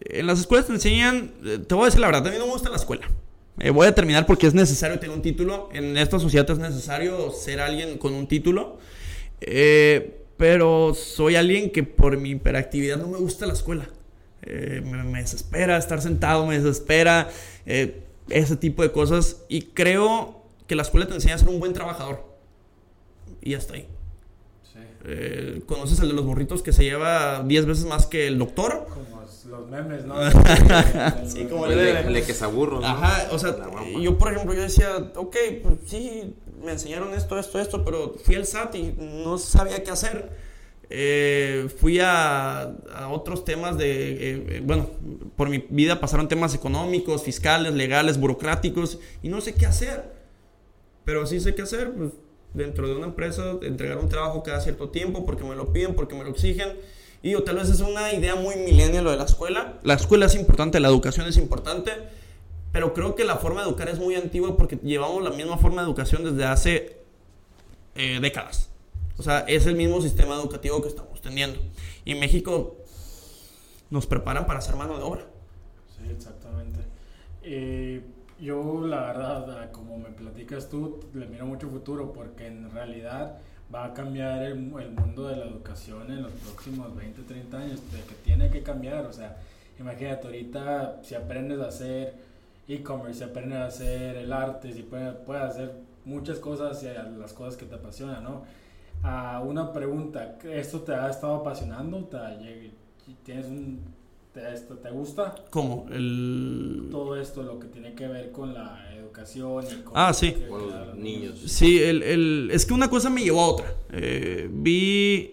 En 0.00 0.26
las 0.26 0.40
escuelas 0.40 0.66
te 0.66 0.72
enseñan, 0.72 1.32
eh, 1.44 1.58
te 1.58 1.74
voy 1.74 1.84
a 1.84 1.86
decir 1.86 2.00
la 2.00 2.08
verdad, 2.08 2.26
a 2.26 2.30
mí 2.30 2.36
no 2.38 2.46
me 2.46 2.52
gusta 2.52 2.70
la 2.70 2.76
escuela. 2.76 3.08
Eh, 3.58 3.70
voy 3.70 3.86
a 3.86 3.94
terminar 3.94 4.26
porque 4.26 4.46
es 4.46 4.54
necesario 4.54 4.98
tener 4.98 5.16
un 5.16 5.22
título. 5.22 5.70
En 5.72 5.96
esta 5.96 6.18
sociedad 6.18 6.48
es 6.50 6.58
necesario 6.58 7.30
ser 7.30 7.60
alguien 7.60 7.96
con 7.96 8.12
un 8.12 8.26
título. 8.26 8.78
Eh, 9.40 10.22
pero 10.36 10.92
soy 10.94 11.36
alguien 11.36 11.70
que 11.70 11.82
por 11.82 12.18
mi 12.18 12.30
hiperactividad 12.30 12.98
no 12.98 13.08
me 13.08 13.18
gusta 13.18 13.46
la 13.46 13.54
escuela. 13.54 13.88
Eh, 14.46 14.80
me, 14.84 15.20
desespera 15.20 15.76
estar 15.76 16.00
sentado, 16.00 16.46
me 16.46 16.58
desespera 16.58 17.28
eh, 17.66 18.02
ese 18.28 18.56
tipo 18.56 18.82
de 18.82 18.92
cosas. 18.92 19.42
Y 19.48 19.62
creo 19.62 20.42
que 20.66 20.76
la 20.76 20.82
escuela 20.82 21.06
te 21.06 21.14
enseña 21.14 21.34
a 21.34 21.38
ser 21.38 21.48
un 21.48 21.60
buen 21.60 21.72
trabajador. 21.72 22.24
Y 23.42 23.54
hasta 23.54 23.74
ahí. 23.74 23.88
Eh, 25.08 25.62
¿Conoces 25.66 26.00
el 26.00 26.08
de 26.08 26.14
los 26.14 26.24
burritos 26.24 26.62
que 26.62 26.72
se 26.72 26.82
lleva 26.82 27.44
10 27.44 27.66
veces 27.66 27.84
más 27.84 28.06
que 28.06 28.26
el 28.26 28.38
doctor? 28.38 28.88
Como 28.92 29.16
los 29.48 29.68
memes, 29.68 30.04
¿no? 30.04 30.16
sí, 31.26 31.44
como 31.46 31.66
el, 31.66 31.78
de, 31.78 32.00
el 32.00 32.26
que 32.26 32.34
se 32.34 32.44
aburro. 32.44 32.84
Ajá, 32.84 33.28
o 33.30 33.38
sea, 33.38 33.56
yo 34.00 34.18
por 34.18 34.32
ejemplo, 34.32 34.54
yo 34.54 34.62
decía, 34.62 35.12
ok, 35.14 35.36
pues 35.62 35.74
sí, 35.86 36.34
me 36.64 36.72
enseñaron 36.72 37.14
esto, 37.14 37.38
esto, 37.38 37.60
esto, 37.60 37.84
pero 37.84 38.14
fui 38.24 38.34
al 38.34 38.46
SAT 38.46 38.74
y 38.74 38.94
no 38.98 39.38
sabía 39.38 39.82
qué 39.82 39.90
hacer. 39.90 40.45
Eh, 40.88 41.68
fui 41.78 41.98
a, 42.00 42.76
otros 43.10 43.44
temas 43.44 43.76
de, 43.76 44.12
eh, 44.12 44.46
eh, 44.48 44.62
bueno, 44.64 44.88
por 45.34 45.48
mi 45.48 45.66
vida 45.68 46.00
pasaron 46.00 46.28
temas 46.28 46.54
económicos, 46.54 47.22
fiscales, 47.24 47.74
legales, 47.74 48.18
burocráticos, 48.18 48.98
y 49.22 49.28
no 49.28 49.40
sé 49.40 49.54
qué 49.54 49.66
hacer. 49.66 50.14
Pero 51.04 51.26
sí 51.26 51.40
sé 51.40 51.54
qué 51.54 51.62
hacer, 51.62 51.92
pues, 51.92 52.12
dentro 52.54 52.88
de 52.88 52.96
una 52.96 53.06
empresa, 53.06 53.56
entregar 53.62 53.98
un 53.98 54.08
trabajo 54.08 54.42
cada 54.42 54.60
cierto 54.60 54.90
tiempo, 54.90 55.24
porque 55.24 55.44
me 55.44 55.56
lo 55.56 55.72
piden, 55.72 55.94
porque 55.94 56.14
me 56.14 56.24
lo 56.24 56.30
exigen. 56.30 56.76
Y 57.22 57.34
o 57.34 57.42
tal 57.42 57.56
vez 57.56 57.68
es 57.68 57.80
una 57.80 58.12
idea 58.12 58.36
muy 58.36 58.56
milenial 58.56 59.04
lo 59.04 59.10
de 59.10 59.16
la 59.16 59.24
escuela. 59.24 59.80
La 59.82 59.94
escuela 59.94 60.26
es 60.26 60.34
importante, 60.34 60.78
la 60.78 60.88
educación 60.88 61.26
es 61.26 61.36
importante, 61.36 61.90
pero 62.72 62.94
creo 62.94 63.14
que 63.16 63.24
la 63.24 63.36
forma 63.36 63.62
de 63.62 63.68
educar 63.68 63.88
es 63.88 63.98
muy 63.98 64.14
antigua 64.14 64.56
porque 64.56 64.78
llevamos 64.82 65.24
la 65.24 65.30
misma 65.30 65.58
forma 65.58 65.82
de 65.82 65.88
educación 65.88 66.22
desde 66.22 66.44
hace 66.44 66.96
décadas. 68.20 68.70
O 69.18 69.22
sea, 69.22 69.40
es 69.40 69.66
el 69.66 69.76
mismo 69.76 70.00
sistema 70.00 70.34
educativo 70.34 70.82
que 70.82 70.88
estamos 70.88 71.20
teniendo. 71.20 71.58
Y 72.04 72.14
México 72.14 72.76
nos 73.90 74.06
preparan 74.06 74.46
para 74.46 74.58
hacer 74.58 74.76
mano 74.76 74.96
de 74.98 75.04
obra. 75.04 75.24
Sí, 75.96 76.10
exactamente. 76.10 76.80
Eh, 77.42 78.02
yo, 78.40 78.86
la 78.86 79.00
verdad, 79.06 79.70
como 79.72 79.98
me 79.98 80.10
platicas 80.10 80.68
tú, 80.68 81.00
le 81.14 81.26
miro 81.26 81.46
mucho 81.46 81.68
futuro 81.68 82.12
porque 82.12 82.46
en 82.46 82.70
realidad 82.70 83.38
va 83.74 83.86
a 83.86 83.94
cambiar 83.94 84.42
el, 84.42 84.52
el, 84.52 84.90
mundo 84.90 85.28
de 85.28 85.36
la 85.36 85.46
educación 85.46 86.10
en 86.10 86.22
los 86.22 86.32
próximos 86.32 86.94
20, 86.94 87.22
30 87.22 87.58
años, 87.58 87.80
de 87.92 88.00
que 88.02 88.14
tiene 88.24 88.50
que 88.50 88.62
cambiar. 88.62 89.06
O 89.06 89.12
sea, 89.12 89.38
imagínate, 89.78 90.26
ahorita 90.26 91.00
si 91.02 91.14
aprendes 91.14 91.60
a 91.60 91.68
hacer 91.68 92.14
e-commerce, 92.68 93.18
si 93.18 93.24
aprendes 93.24 93.58
a 93.58 93.66
hacer 93.66 94.16
el 94.16 94.32
arte, 94.32 94.72
si 94.72 94.82
puedes, 94.82 95.14
puedes 95.24 95.42
hacer 95.42 95.72
muchas 96.04 96.38
cosas 96.38 96.82
y 96.82 96.86
las 97.18 97.32
cosas 97.32 97.56
que 97.56 97.66
te 97.66 97.74
apasionan, 97.74 98.22
¿no? 98.22 98.44
A 99.02 99.40
una 99.40 99.72
pregunta. 99.72 100.38
¿Esto 100.44 100.80
te 100.80 100.94
ha 100.94 101.10
estado 101.10 101.36
apasionando? 101.36 102.04
¿Te, 102.04 102.72
tienes 103.24 103.46
un, 103.46 103.80
te, 104.32 104.90
gusta? 104.90 105.34
¿Cómo? 105.50 105.86
El... 105.90 106.88
Todo 106.90 107.18
esto, 107.20 107.42
lo 107.42 107.58
que 107.58 107.68
tiene 107.68 107.94
que 107.94 108.06
ver 108.06 108.32
con 108.32 108.52
la 108.52 108.94
educación 108.94 109.64
y 109.64 109.82
con, 109.82 109.94
ah, 109.96 110.12
sí. 110.12 110.36
los 110.48 110.94
niños. 110.96 111.38
Sí, 111.46 111.82
el, 111.82 112.02
el, 112.02 112.50
es 112.52 112.66
que 112.66 112.74
una 112.74 112.90
cosa 112.90 113.08
me 113.08 113.22
llevó 113.22 113.42
a 113.42 113.46
otra. 113.48 113.74
Eh, 113.92 114.48
vi... 114.50 115.32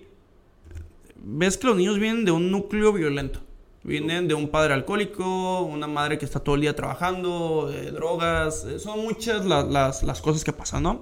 Ves 1.26 1.58
que 1.58 1.68
los 1.68 1.78
niños 1.78 2.00
vienen 2.00 2.26
de 2.26 2.32
un 2.32 2.52
núcleo 2.52 2.92
violento. 2.94 3.40
Vienen 3.84 4.30
de 4.30 4.34
un 4.34 4.48
padre 4.48 4.74
alcohólico, 4.74 5.62
una 5.62 5.88
madre 5.88 6.18
que 6.18 6.24
está 6.24 6.40
todo 6.40 6.56
el 6.56 6.62
día 6.62 6.76
trabajando, 6.76 7.70
de 7.70 7.92
drogas. 7.92 8.66
Eh, 8.66 8.80
son 8.80 9.02
muchas 9.04 9.46
las, 9.46 9.68
las, 9.68 10.04
las 10.04 10.22
cosas 10.22 10.44
que 10.44 10.54
pasan, 10.54 10.84
¿no? 10.84 11.02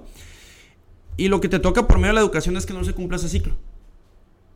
Y 1.16 1.28
lo 1.28 1.40
que 1.40 1.48
te 1.48 1.58
toca 1.58 1.86
por 1.86 1.98
medio 1.98 2.08
de 2.08 2.14
la 2.14 2.20
educación 2.20 2.56
es 2.56 2.66
que 2.66 2.72
no 2.72 2.84
se 2.84 2.94
cumpla 2.94 3.16
ese 3.16 3.28
ciclo. 3.28 3.56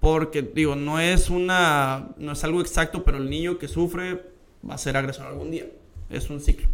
Porque, 0.00 0.42
digo, 0.42 0.76
no 0.76 1.00
es 1.00 1.30
una. 1.30 2.14
No 2.18 2.32
es 2.32 2.44
algo 2.44 2.60
exacto, 2.60 3.04
pero 3.04 3.18
el 3.18 3.28
niño 3.28 3.58
que 3.58 3.68
sufre 3.68 4.22
va 4.68 4.74
a 4.74 4.78
ser 4.78 4.96
agresor 4.96 5.26
algún 5.26 5.50
día. 5.50 5.66
Es 6.10 6.30
un 6.30 6.40
ciclo. 6.40 6.68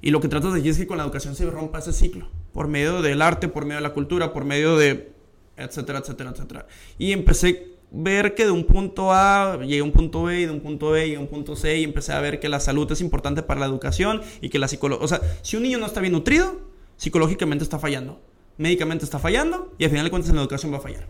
Y 0.00 0.10
lo 0.10 0.20
que 0.20 0.28
tratas 0.28 0.52
de 0.52 0.58
decir 0.58 0.72
es 0.72 0.78
que 0.78 0.86
con 0.86 0.98
la 0.98 1.04
educación 1.04 1.36
se 1.36 1.48
rompa 1.48 1.78
ese 1.78 1.92
ciclo. 1.92 2.28
Por 2.52 2.68
medio 2.68 3.02
del 3.02 3.22
arte, 3.22 3.48
por 3.48 3.64
medio 3.64 3.76
de 3.76 3.82
la 3.82 3.92
cultura, 3.92 4.32
por 4.32 4.44
medio 4.44 4.76
de. 4.76 5.12
etcétera, 5.56 6.00
etcétera, 6.00 6.30
etcétera. 6.30 6.66
Y 6.98 7.12
empecé 7.12 7.48
a 7.48 7.88
ver 7.92 8.34
que 8.34 8.46
de 8.46 8.50
un 8.50 8.64
punto 8.64 9.12
A 9.12 9.58
llegué 9.60 9.80
a 9.80 9.84
un 9.84 9.92
punto 9.92 10.24
B 10.24 10.40
y 10.40 10.46
de 10.46 10.52
un 10.52 10.60
punto 10.60 10.90
B 10.90 11.08
y 11.08 11.14
a 11.14 11.20
un 11.20 11.28
punto 11.28 11.54
C 11.54 11.78
y 11.78 11.84
empecé 11.84 12.12
a 12.12 12.20
ver 12.20 12.40
que 12.40 12.48
la 12.48 12.58
salud 12.58 12.90
es 12.90 13.00
importante 13.00 13.42
para 13.42 13.60
la 13.60 13.66
educación 13.66 14.22
y 14.40 14.48
que 14.48 14.58
la 14.58 14.66
psicología... 14.66 15.04
O 15.04 15.08
sea, 15.08 15.20
si 15.42 15.56
un 15.56 15.62
niño 15.62 15.78
no 15.78 15.86
está 15.86 16.00
bien 16.00 16.14
nutrido, 16.14 16.60
psicológicamente 16.96 17.62
está 17.62 17.78
fallando 17.78 18.18
médicamente 18.58 19.04
está 19.04 19.18
fallando 19.18 19.72
y 19.78 19.84
al 19.84 19.90
final 19.90 20.04
de 20.04 20.10
cuentas 20.10 20.30
en 20.30 20.36
la 20.36 20.42
educación 20.42 20.72
va 20.72 20.78
a 20.78 20.80
fallar. 20.80 21.06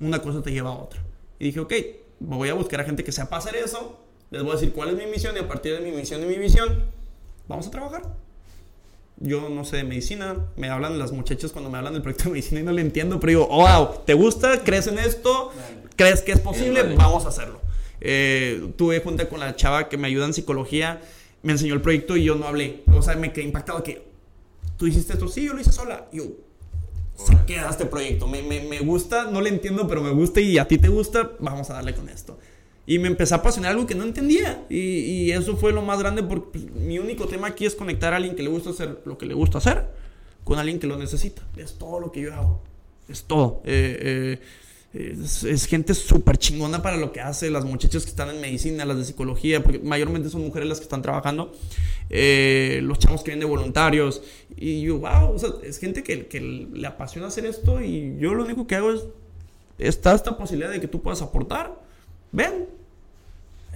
Una 0.00 0.20
cosa 0.20 0.42
te 0.42 0.52
lleva 0.52 0.70
a 0.70 0.74
otra. 0.74 1.00
Y 1.38 1.46
dije, 1.46 1.60
ok, 1.60 1.72
voy 2.20 2.48
a 2.48 2.54
buscar 2.54 2.80
a 2.80 2.84
gente 2.84 3.04
que 3.04 3.12
sepa 3.12 3.36
hacer 3.36 3.56
eso, 3.56 3.98
les 4.30 4.42
voy 4.42 4.52
a 4.52 4.54
decir 4.54 4.72
cuál 4.72 4.90
es 4.90 4.96
mi 4.96 5.06
misión 5.06 5.36
y 5.36 5.40
a 5.40 5.48
partir 5.48 5.72
de 5.78 5.80
mi 5.80 5.94
misión 5.94 6.22
y 6.22 6.26
mi 6.26 6.36
visión, 6.36 6.84
vamos 7.48 7.66
a 7.66 7.70
trabajar. 7.70 8.02
Yo 9.18 9.48
no 9.48 9.64
sé 9.64 9.78
de 9.78 9.84
medicina, 9.84 10.36
me 10.56 10.68
hablan 10.68 10.98
las 10.98 11.12
muchachas 11.12 11.52
cuando 11.52 11.70
me 11.70 11.78
hablan 11.78 11.94
del 11.94 12.02
proyecto 12.02 12.24
de 12.24 12.30
medicina 12.30 12.60
y 12.60 12.64
no 12.64 12.72
le 12.72 12.82
entiendo, 12.82 13.18
pero 13.18 13.30
digo, 13.30 13.48
oh, 13.50 13.66
wow, 13.66 14.00
¿te 14.04 14.14
gusta? 14.14 14.62
¿Crees 14.62 14.88
en 14.88 14.98
esto? 14.98 15.52
¿Crees 15.96 16.20
que 16.20 16.32
es 16.32 16.40
posible? 16.40 16.82
Vamos 16.96 17.24
a 17.24 17.28
hacerlo. 17.28 17.60
Eh, 18.00 18.72
tuve 18.76 19.00
junta 19.00 19.28
con 19.28 19.40
la 19.40 19.56
chava 19.56 19.88
que 19.88 19.96
me 19.96 20.08
ayuda 20.08 20.26
en 20.26 20.34
psicología, 20.34 21.00
me 21.42 21.52
enseñó 21.52 21.72
el 21.74 21.80
proyecto 21.80 22.16
y 22.16 22.24
yo 22.24 22.34
no 22.34 22.46
hablé. 22.46 22.82
O 22.94 23.00
sea, 23.00 23.16
me 23.16 23.32
quedé 23.32 23.44
impactado 23.44 23.82
que 23.82 24.06
tú 24.76 24.86
hiciste 24.86 25.14
esto, 25.14 25.28
sí, 25.28 25.44
yo 25.44 25.54
lo 25.54 25.60
hice 25.60 25.72
sola. 25.72 26.08
Y 26.12 26.18
yo, 26.18 26.24
se 27.16 27.36
queda 27.46 27.70
este 27.70 27.86
proyecto. 27.86 28.26
Me, 28.26 28.42
me, 28.42 28.60
me 28.60 28.80
gusta, 28.80 29.30
no 29.30 29.40
le 29.40 29.48
entiendo, 29.48 29.86
pero 29.88 30.02
me 30.02 30.10
gusta 30.10 30.40
y 30.40 30.58
a 30.58 30.68
ti 30.68 30.78
te 30.78 30.88
gusta, 30.88 31.32
vamos 31.38 31.70
a 31.70 31.74
darle 31.74 31.94
con 31.94 32.08
esto. 32.08 32.38
Y 32.86 32.98
me 32.98 33.08
empecé 33.08 33.34
a 33.34 33.38
apasionar 33.38 33.72
algo 33.72 33.86
que 33.86 33.94
no 33.94 34.04
entendía. 34.04 34.64
Y, 34.68 34.78
y 34.78 35.32
eso 35.32 35.56
fue 35.56 35.72
lo 35.72 35.82
más 35.82 35.98
grande 35.98 36.22
porque 36.22 36.58
pues, 36.58 36.70
mi 36.72 36.98
único 36.98 37.26
tema 37.26 37.48
aquí 37.48 37.66
es 37.66 37.74
conectar 37.74 38.12
a 38.12 38.16
alguien 38.16 38.36
que 38.36 38.42
le 38.42 38.48
gusta 38.48 38.70
hacer 38.70 39.00
lo 39.04 39.18
que 39.18 39.26
le 39.26 39.34
gusta 39.34 39.58
hacer 39.58 39.88
con 40.44 40.60
alguien 40.60 40.78
que 40.78 40.86
lo 40.86 40.96
necesita. 40.96 41.42
Es 41.56 41.74
todo 41.74 41.98
lo 41.98 42.12
que 42.12 42.20
yo 42.20 42.32
hago. 42.32 42.62
Es 43.08 43.24
todo. 43.24 43.62
Eh, 43.64 43.98
eh, 44.00 44.40
es, 44.96 45.66
gente 45.66 45.94
súper 45.94 46.38
chingona 46.38 46.82
para 46.82 46.96
lo 46.96 47.12
que 47.12 47.20
hace. 47.20 47.50
Las 47.50 47.64
muchachas 47.64 48.04
que 48.04 48.10
están 48.10 48.30
en 48.30 48.40
medicina, 48.40 48.84
las 48.84 48.96
de 48.98 49.04
psicología, 49.04 49.62
porque 49.62 49.78
mayormente 49.78 50.28
son 50.30 50.42
mujeres 50.42 50.68
las 50.68 50.78
que 50.78 50.84
están 50.84 51.02
trabajando. 51.02 51.52
Eh, 52.10 52.80
los 52.82 52.98
chavos 52.98 53.22
que 53.22 53.30
vienen 53.30 53.40
de 53.40 53.46
voluntarios. 53.46 54.22
Y 54.56 54.82
yo, 54.82 54.98
wow, 54.98 55.36
es 55.62 55.78
gente 55.78 56.02
que, 56.02 56.26
que 56.26 56.40
le 56.40 56.86
apasiona 56.86 57.28
hacer 57.28 57.46
esto. 57.46 57.80
Y 57.80 58.16
yo 58.18 58.34
lo 58.34 58.44
único 58.44 58.66
que 58.66 58.76
hago 58.76 58.92
es. 58.92 59.04
Está 59.78 60.14
esta 60.14 60.38
posibilidad 60.38 60.70
de 60.70 60.80
que 60.80 60.88
tú 60.88 61.02
puedas 61.02 61.20
aportar. 61.20 61.82
Ven. 62.32 62.66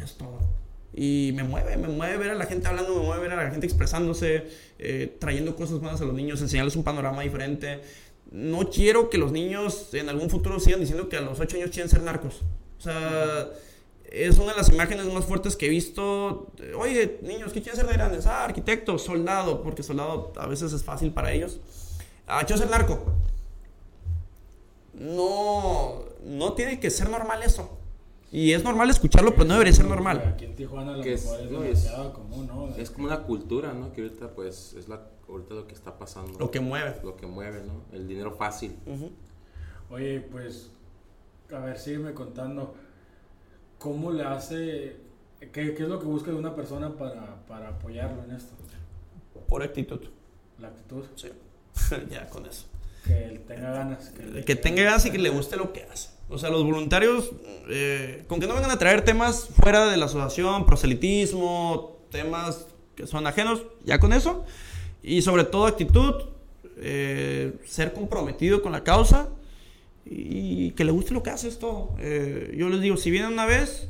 Es 0.03 0.15
todo. 0.15 0.39
Y 0.95 1.33
me 1.35 1.45
mueve, 1.45 1.77
me 1.77 1.89
mueve 1.89 2.17
ver 2.17 2.31
a 2.31 2.35
la 2.35 2.47
gente 2.47 2.67
hablando, 2.67 2.97
me 2.97 3.07
mueve 3.07 3.29
ver 3.29 3.39
a 3.39 3.45
la 3.45 3.51
gente 3.51 3.67
expresándose, 3.67 4.49
eh, 4.79 5.17
trayendo 5.21 5.55
cosas 5.55 5.79
buenas 5.79 6.01
a 6.01 6.05
los 6.05 6.15
niños, 6.15 6.41
enseñarles 6.41 6.75
un 6.75 6.83
panorama 6.83 7.23
diferente. 7.23 7.81
No 8.31 8.71
quiero 8.71 9.11
que 9.11 9.19
los 9.19 9.33
niños 9.33 9.93
en 9.95 10.09
algún 10.09 10.31
futuro 10.31 10.61
sigan 10.61 10.81
diciendo 10.81 11.09
que 11.09 11.17
a 11.17 11.21
los 11.21 11.41
8 11.41 11.57
años 11.57 11.71
quieren 11.71 11.89
ser 11.91 12.03
narcos. 12.03 12.43
O 12.79 12.81
sea, 12.81 13.49
es 14.05 14.39
una 14.39 14.53
de 14.53 14.59
las 14.59 14.69
imágenes 14.69 15.07
más 15.13 15.25
fuertes 15.25 15.57
que 15.57 15.67
he 15.67 15.69
visto. 15.69 16.53
Oye, 16.79 17.19
niños, 17.23 17.53
¿qué 17.53 17.61
quieren 17.61 17.77
ser 17.81 17.87
de 17.89 17.95
grandes? 17.95 18.27
Ah, 18.27 18.45
arquitecto, 18.45 18.99
soldado, 18.99 19.63
porque 19.63 19.83
soldado 19.83 20.33
a 20.37 20.47
veces 20.47 20.73
es 20.73 20.85
fácil 20.85 21.13
para 21.13 21.33
ellos. 21.33 21.59
Ah, 22.27 22.43
quiero 22.47 22.61
ser 22.63 22.71
narco. 22.71 23.05
No, 24.95 26.05
no 26.25 26.53
tiene 26.55 26.81
que 26.81 26.91
ser 26.91 27.09
normal 27.11 27.43
eso. 27.43 27.79
Y 28.33 28.53
es 28.53 28.63
normal 28.63 28.91
escucharlo, 28.91 29.33
pero 29.33 29.45
no 29.47 29.55
debería 29.55 29.73
ser 29.73 29.87
normal. 29.87 30.23
Aquí 30.35 30.45
en 30.45 30.55
Tijuana 30.55 30.95
a 30.95 30.97
lo 30.99 31.03
Que 31.03 31.15
es- 31.15 31.25
mejor 31.25 31.41
es 31.41 31.51
demasiado 31.51 32.09
es- 32.09 32.15
común, 32.15 32.47
¿no? 32.47 32.69
Es 32.77 32.91
como 32.91 33.07
una 33.07 33.23
cultura, 33.23 33.73
¿no? 33.73 33.93
Que 33.93 34.03
ahorita 34.03 34.29
pues 34.35 34.75
es 34.79 34.89
la, 34.89 35.01
ahorita 35.31 35.55
lo 35.55 35.67
que 35.67 35.75
está 35.75 35.99
pasando. 35.99 36.39
Lo 36.39 36.51
que 36.51 36.61
mueve. 36.61 36.97
Lo 37.03 37.17
que 37.17 37.27
mueve, 37.27 37.63
¿no? 37.67 37.83
El 37.97 38.07
dinero 38.09 38.33
fácil. 38.33 38.77
Oye, 39.91 40.21
pues, 40.21 40.71
a 41.53 41.59
ver, 41.59 41.79
sígueme 41.79 42.13
contando. 42.15 42.75
¿Cómo 43.79 44.11
le 44.13 44.25
hace, 44.25 44.97
qué, 45.41 45.75
qué 45.75 45.83
es 45.83 45.89
lo 45.89 45.99
que 45.99 46.07
busca 46.07 46.31
de 46.31 46.37
una 46.37 46.55
persona 46.55 46.97
para, 46.97 47.37
para 47.47 47.69
apoyarlo 47.71 48.23
en 48.25 48.33
esto? 48.33 48.55
Por 49.49 49.63
actitud. 49.63 50.01
La 50.59 50.69
actitud, 50.69 51.05
Sí. 51.17 51.29
ya 52.11 52.29
con 52.29 52.47
eso. 52.47 52.67
que 53.05 53.25
él 53.27 53.41
tenga 53.49 53.71
ganas. 53.71 54.11
Que, 54.11 54.45
Que 54.45 54.55
tenga 54.57 54.83
ganas 54.83 55.07
y 55.07 55.11
que 55.11 55.19
le 55.19 55.31
guste 55.31 55.57
lo 55.57 55.73
que 55.73 55.85
hace. 55.85 56.11
O 56.29 56.39
sea, 56.39 56.51
los 56.51 56.63
voluntarios, 56.63 57.31
eh, 57.69 58.25
con 58.29 58.39
que 58.39 58.47
no 58.47 58.55
vengan 58.55 58.71
a 58.71 58.79
traer 58.79 59.05
temas 59.05 59.49
fuera 59.49 59.87
de 59.91 59.97
la 59.97 60.05
asociación, 60.05 60.65
proselitismo, 60.67 61.99
temas 62.11 62.67
que 62.95 63.07
son 63.07 63.27
ajenos, 63.27 63.63
ya 63.85 63.99
con 63.99 64.13
eso. 64.13 64.45
Y 65.03 65.23
sobre 65.23 65.45
todo 65.45 65.67
actitud, 65.67 66.15
eh, 66.77 67.59
ser 67.65 67.93
comprometido 67.93 68.63
con 68.63 68.73
la 68.73 68.85
causa 68.85 69.29
y 70.05 70.73
que 70.73 70.85
le 70.85 70.93
guste 70.93 71.13
lo 71.13 71.23
que 71.23 71.31
hace 71.31 71.49
es 71.49 71.59
todo. 71.59 71.95
Eh, 71.99 72.55
yo 72.57 72.69
les 72.69 72.81
digo, 72.81 72.97
si 72.97 73.11
vienen 73.11 73.33
una 73.33 73.47
vez, 73.47 73.89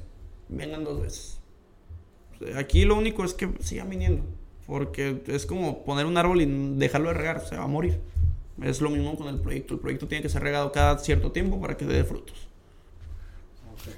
vengan 0.48 0.84
dos 0.84 1.00
veces. 1.00 1.40
Aquí 2.56 2.84
lo 2.84 2.96
único 2.96 3.24
es 3.24 3.34
que 3.34 3.50
sigan 3.60 3.90
viniendo. 3.90 4.24
Porque 4.66 5.22
es 5.26 5.46
como 5.46 5.84
poner 5.84 6.06
un 6.06 6.16
árbol 6.16 6.42
y 6.42 6.46
dejarlo 6.76 7.08
de 7.08 7.14
regar, 7.14 7.46
se 7.46 7.56
va 7.56 7.64
a 7.64 7.68
morir. 7.68 8.00
Es 8.62 8.80
lo 8.80 8.90
mismo 8.90 9.16
con 9.16 9.28
el 9.28 9.40
proyecto. 9.40 9.74
El 9.74 9.80
proyecto 9.80 10.06
tiene 10.06 10.22
que 10.22 10.28
ser 10.28 10.42
regado 10.42 10.70
cada 10.70 10.98
cierto 10.98 11.32
tiempo 11.32 11.60
para 11.60 11.76
que 11.76 11.86
dé 11.86 12.04
frutos. 12.04 12.48
Ok. 13.72 13.94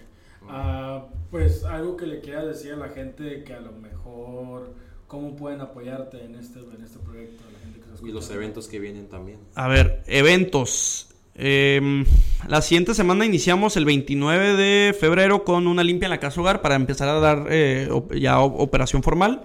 Ah, 0.49 1.07
pues 1.31 1.65
algo 1.65 1.97
que 1.97 2.07
le 2.07 2.21
quieras 2.21 2.47
decir 2.47 2.73
a 2.73 2.77
la 2.77 2.89
gente 2.89 3.43
que 3.45 3.53
a 3.53 3.61
lo 3.61 3.73
mejor, 3.73 4.75
¿cómo 5.13 5.37
pueden 5.37 5.61
apoyarte 5.61 6.25
en 6.25 6.37
este, 6.37 6.59
en 6.59 6.83
este 6.83 6.99
proyecto? 6.99 7.45
La 7.53 7.61
gente 7.61 7.81
que 7.81 8.09
Y 8.09 8.13
los 8.13 8.31
eventos 8.31 8.67
que 8.67 8.81
vienen 8.81 9.09
también. 9.09 9.39
A 9.55 9.69
ver, 9.69 10.03
eventos. 10.07 11.09
Em, 11.35 12.07
la 12.49 12.63
siguiente 12.63 12.95
semana 12.95 13.27
iniciamos 13.27 13.77
el 13.77 13.85
29 13.85 14.57
de 14.57 14.97
febrero 14.99 15.45
con 15.45 15.67
una 15.67 15.85
limpia 15.85 16.07
en 16.07 16.11
la 16.11 16.19
casa 16.19 16.41
hogar 16.41 16.63
para 16.63 16.77
empezar 16.77 17.09
a 17.11 17.21
dar 17.21 17.47
eh, 17.51 17.91
ya 18.19 18.41
operación 18.41 19.03
formal. 19.03 19.43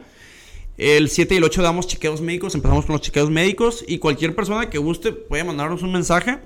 El 0.78 1.10
7 1.10 1.34
y 1.34 1.38
el 1.38 1.44
8 1.44 1.62
damos 1.62 1.86
chequeos 1.86 2.22
médicos, 2.22 2.56
empezamos 2.56 2.86
con 2.86 2.94
los 2.94 3.02
chequeos 3.02 3.30
médicos 3.30 3.84
y 3.86 3.98
cualquier 3.98 4.36
persona 4.36 4.70
que 4.70 4.78
guste 4.78 5.12
puede 5.12 5.44
mandarnos 5.44 5.84
un 5.84 5.92
mensaje. 5.92 6.40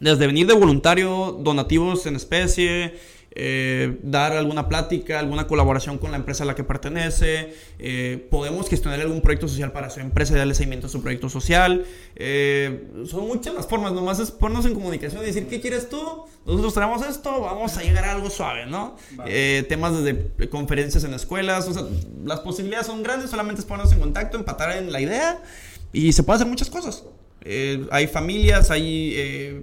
Desde 0.00 0.26
venir 0.26 0.46
de 0.46 0.54
voluntario, 0.54 1.38
donativos 1.40 2.04
en 2.04 2.16
especie, 2.16 2.94
eh, 3.32 3.98
dar 4.02 4.32
alguna 4.32 4.68
plática, 4.68 5.18
alguna 5.18 5.46
colaboración 5.46 5.98
con 5.98 6.10
la 6.10 6.16
empresa 6.16 6.42
a 6.44 6.46
la 6.46 6.54
que 6.54 6.64
pertenece, 6.64 7.54
eh, 7.78 8.26
podemos 8.30 8.68
gestionar 8.68 9.00
algún 9.00 9.20
proyecto 9.20 9.46
social 9.46 9.72
para 9.72 9.88
su 9.90 10.00
empresa 10.00 10.34
y 10.34 10.38
darle 10.38 10.54
seguimiento 10.54 10.88
a 10.88 10.90
su 10.90 11.00
proyecto 11.00 11.28
social. 11.28 11.84
Eh, 12.16 12.88
son 13.06 13.26
muchas 13.28 13.54
las 13.54 13.66
formas, 13.66 13.92
nomás 13.92 14.18
es 14.18 14.30
ponernos 14.30 14.66
en 14.66 14.74
comunicación 14.74 15.22
y 15.22 15.26
decir, 15.26 15.46
¿qué 15.46 15.60
quieres 15.60 15.88
tú? 15.88 16.24
Nosotros 16.44 16.74
traemos 16.74 17.06
esto, 17.06 17.40
vamos 17.40 17.76
a 17.76 17.82
llegar 17.82 18.04
a 18.04 18.12
algo 18.12 18.30
suave, 18.30 18.66
¿no? 18.66 18.96
Vale. 19.12 19.58
Eh, 19.58 19.62
temas 19.64 20.02
desde 20.02 20.48
conferencias 20.48 21.04
en 21.04 21.14
escuelas, 21.14 21.68
o 21.68 21.72
sea, 21.72 21.84
las 22.24 22.40
posibilidades 22.40 22.86
son 22.86 23.02
grandes, 23.02 23.30
solamente 23.30 23.60
es 23.60 23.66
ponernos 23.66 23.92
en 23.92 24.00
contacto, 24.00 24.36
empatar 24.36 24.76
en 24.76 24.90
la 24.90 25.00
idea 25.00 25.42
y 25.92 26.12
se 26.12 26.22
puede 26.22 26.36
hacer 26.36 26.48
muchas 26.48 26.70
cosas. 26.70 27.04
Eh, 27.42 27.86
hay 27.90 28.06
familias, 28.06 28.70
hay 28.70 29.62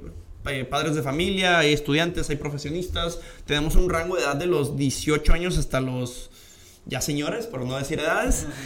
eh, 0.50 0.66
padres 0.66 0.96
de 0.96 1.02
familia, 1.02 1.60
hay 1.60 1.74
estudiantes, 1.74 2.30
hay 2.30 2.36
profesionistas. 2.36 3.20
Tenemos 3.46 3.76
un 3.76 3.90
rango 3.90 4.16
de 4.16 4.24
edad 4.24 4.36
de 4.36 4.48
los 4.48 4.76
18 4.78 5.34
años 5.34 5.58
hasta 5.58 5.82
los 5.82 6.30
ya 6.88 7.02
señores, 7.02 7.48
por 7.48 7.66
no 7.66 7.78
decir 7.78 8.00
edades. 8.00 8.48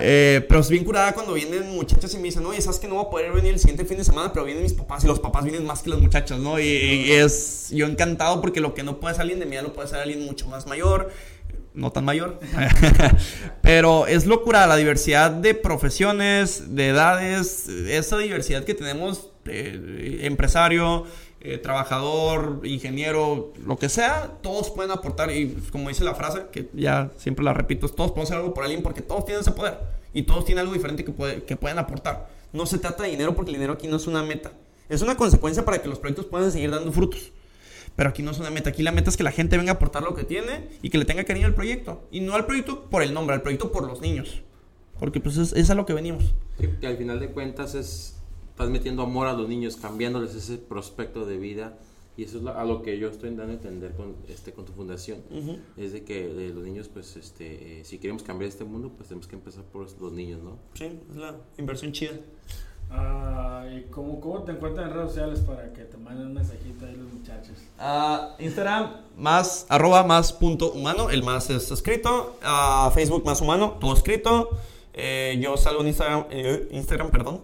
Eh, 0.00 0.44
pero 0.48 0.60
es 0.60 0.70
bien 0.70 0.84
curada 0.84 1.12
cuando 1.12 1.34
vienen 1.34 1.70
muchachas 1.70 2.12
y 2.14 2.16
me 2.16 2.24
dicen, 2.24 2.44
oye, 2.44 2.60
sabes 2.60 2.78
que 2.78 2.88
no 2.88 2.94
voy 2.94 3.06
a 3.06 3.10
poder 3.10 3.32
venir 3.32 3.52
el 3.52 3.58
siguiente 3.58 3.84
fin 3.84 3.98
de 3.98 4.04
semana, 4.04 4.32
pero 4.32 4.44
vienen 4.44 4.62
mis 4.62 4.72
papás 4.72 5.04
y 5.04 5.06
los 5.06 5.20
papás 5.20 5.44
vienen 5.44 5.64
más 5.64 5.82
que 5.82 5.90
las 5.90 6.00
muchachas, 6.00 6.38
¿no? 6.38 6.58
Y, 6.58 6.64
y 6.64 7.12
es 7.12 7.70
yo 7.70 7.86
encantado 7.86 8.40
porque 8.40 8.60
lo 8.60 8.74
que 8.74 8.82
no 8.82 8.98
puede 8.98 9.14
ser 9.14 9.22
alguien 9.22 9.38
de 9.38 9.46
mi 9.46 9.56
edad 9.56 9.64
lo 9.64 9.72
puede 9.72 9.88
ser 9.88 9.98
alguien 9.98 10.24
mucho 10.24 10.48
más 10.48 10.66
mayor, 10.66 11.10
no 11.74 11.92
tan 11.92 12.04
mayor. 12.04 12.40
pero 13.62 14.06
es 14.06 14.26
locura 14.26 14.66
la 14.66 14.76
diversidad 14.76 15.30
de 15.30 15.54
profesiones, 15.54 16.74
de 16.74 16.88
edades, 16.88 17.68
esa 17.68 18.18
diversidad 18.18 18.64
que 18.64 18.74
tenemos, 18.74 19.30
eh, 19.44 20.20
empresario, 20.22 21.04
eh, 21.54 21.58
trabajador, 21.58 22.60
ingeniero, 22.64 23.52
lo 23.64 23.78
que 23.78 23.88
sea, 23.88 24.32
todos 24.42 24.70
pueden 24.70 24.90
aportar. 24.90 25.30
Y 25.30 25.54
como 25.72 25.88
dice 25.88 26.04
la 26.04 26.14
frase, 26.14 26.44
que 26.52 26.68
ya 26.72 27.10
siempre 27.16 27.44
la 27.44 27.52
repito, 27.54 27.88
todos 27.88 28.10
podemos 28.10 28.30
hacer 28.30 28.38
algo 28.40 28.54
por 28.54 28.64
alguien 28.64 28.82
porque 28.82 29.02
todos 29.02 29.24
tienen 29.24 29.40
ese 29.42 29.52
poder. 29.52 29.78
Y 30.12 30.22
todos 30.22 30.44
tienen 30.44 30.62
algo 30.62 30.72
diferente 30.72 31.04
que, 31.04 31.12
puede- 31.12 31.44
que 31.44 31.56
pueden 31.56 31.78
aportar. 31.78 32.28
No 32.52 32.64
se 32.66 32.78
trata 32.78 33.02
de 33.02 33.10
dinero 33.10 33.34
porque 33.34 33.50
el 33.50 33.56
dinero 33.56 33.74
aquí 33.74 33.86
no 33.86 33.96
es 33.96 34.06
una 34.06 34.22
meta. 34.22 34.52
Es 34.88 35.02
una 35.02 35.16
consecuencia 35.16 35.64
para 35.64 35.82
que 35.82 35.88
los 35.88 35.98
proyectos 35.98 36.26
puedan 36.26 36.50
seguir 36.50 36.70
dando 36.70 36.90
frutos. 36.92 37.32
Pero 37.96 38.10
aquí 38.10 38.22
no 38.22 38.30
es 38.30 38.38
una 38.38 38.50
meta. 38.50 38.70
Aquí 38.70 38.82
la 38.82 38.92
meta 38.92 39.10
es 39.10 39.16
que 39.16 39.22
la 39.22 39.32
gente 39.32 39.56
venga 39.56 39.72
a 39.72 39.74
aportar 39.74 40.02
lo 40.02 40.14
que 40.14 40.24
tiene 40.24 40.68
y 40.82 40.90
que 40.90 40.98
le 40.98 41.04
tenga 41.04 41.24
cariño 41.24 41.46
al 41.46 41.54
proyecto. 41.54 42.02
Y 42.10 42.20
no 42.20 42.34
al 42.34 42.46
proyecto 42.46 42.84
por 42.90 43.02
el 43.02 43.12
nombre, 43.14 43.34
al 43.34 43.42
proyecto 43.42 43.72
por 43.72 43.86
los 43.86 44.00
niños. 44.00 44.42
Porque 44.98 45.20
pues 45.20 45.36
es, 45.36 45.52
es 45.52 45.68
a 45.70 45.74
lo 45.74 45.84
que 45.86 45.92
venimos. 45.92 46.34
Sí, 46.58 46.68
que 46.80 46.86
al 46.86 46.96
final 46.96 47.20
de 47.20 47.28
cuentas 47.28 47.74
es 47.74 48.16
estás 48.56 48.70
metiendo 48.70 49.02
amor 49.02 49.26
a 49.26 49.34
los 49.34 49.46
niños, 49.50 49.76
cambiándoles 49.76 50.34
ese 50.34 50.56
prospecto 50.56 51.26
de 51.26 51.36
vida 51.36 51.76
y 52.16 52.24
eso 52.24 52.38
es 52.38 52.42
lo- 52.42 52.56
a 52.56 52.64
lo 52.64 52.80
que 52.80 52.98
yo 52.98 53.08
estoy 53.10 53.28
dando 53.34 53.52
a 53.52 53.56
entender 53.56 53.92
con 53.92 54.16
este 54.30 54.52
con 54.54 54.64
tu 54.64 54.72
fundación. 54.72 55.18
Es 55.76 55.92
de 55.92 56.04
que 56.04 56.24
eh, 56.24 56.52
los 56.54 56.64
niños 56.64 56.88
pues 56.88 57.16
este 57.16 57.80
eh, 57.80 57.84
si 57.84 57.98
queremos 57.98 58.22
cambiar 58.22 58.48
este 58.48 58.64
mundo, 58.64 58.90
pues 58.96 59.10
tenemos 59.10 59.26
que 59.28 59.36
empezar 59.36 59.62
por 59.64 59.82
los 60.00 60.12
niños, 60.12 60.42
¿no? 60.42 60.56
Sí, 60.72 60.84
es 61.10 61.16
la 61.16 61.36
inversión 61.58 61.92
chida. 61.92 62.12
Ah, 62.90 63.66
¿y 63.70 63.90
cómo, 63.90 64.20
cómo 64.20 64.42
te 64.44 64.52
encuentran 64.52 64.88
en 64.88 64.94
redes 64.94 65.08
sociales 65.10 65.40
para 65.40 65.72
que 65.74 65.82
te 65.84 65.98
manden 65.98 66.28
un 66.28 66.34
mensajito 66.34 66.86
ahí 66.86 66.96
los 66.96 67.12
muchachos? 67.12 67.58
Ah, 67.78 68.36
Instagram 68.38 69.02
más 69.18 69.66
arroba 69.68 70.02
más 70.04 70.32
punto 70.32 70.72
humano, 70.72 71.10
el 71.10 71.22
más 71.22 71.50
es 71.50 71.70
escrito. 71.70 72.38
Ah, 72.42 72.90
Facebook 72.94 73.22
más 73.26 73.42
humano, 73.42 73.76
todo 73.80 73.92
escrito. 73.92 74.48
Eh, 74.94 75.38
yo 75.42 75.58
salgo 75.58 75.82
en 75.82 75.88
Instagram, 75.88 76.24
eh, 76.30 76.68
Instagram 76.70 77.10
perdón, 77.10 77.42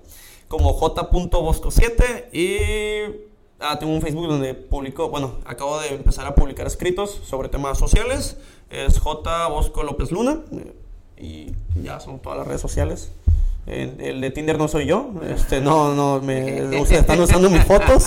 como 0.52 0.74
j.bosco7 0.74 2.30
y 2.30 2.56
ah, 3.58 3.78
tengo 3.78 3.94
un 3.94 4.02
Facebook 4.02 4.28
donde 4.28 4.52
publico, 4.52 5.08
bueno, 5.08 5.36
acabo 5.46 5.80
de 5.80 5.94
empezar 5.94 6.26
a 6.26 6.34
publicar 6.34 6.66
escritos 6.66 7.22
sobre 7.24 7.48
temas 7.48 7.78
sociales. 7.78 8.36
Es 8.68 8.98
J. 8.98 9.46
Bosco 9.48 9.82
López 9.82 10.12
Luna 10.12 10.40
eh, 10.52 10.74
y 11.16 11.82
ya 11.82 12.00
son 12.00 12.18
todas 12.18 12.36
las 12.36 12.46
redes 12.46 12.60
sociales. 12.60 13.12
El, 13.64 13.98
el 13.98 14.20
de 14.20 14.30
Tinder 14.30 14.58
no 14.58 14.68
soy 14.68 14.84
yo, 14.84 15.14
este, 15.26 15.62
no, 15.62 15.94
no, 15.94 16.20
me, 16.20 16.58
están 16.90 17.18
usando 17.18 17.48
mis 17.48 17.64
fotos. 17.64 18.04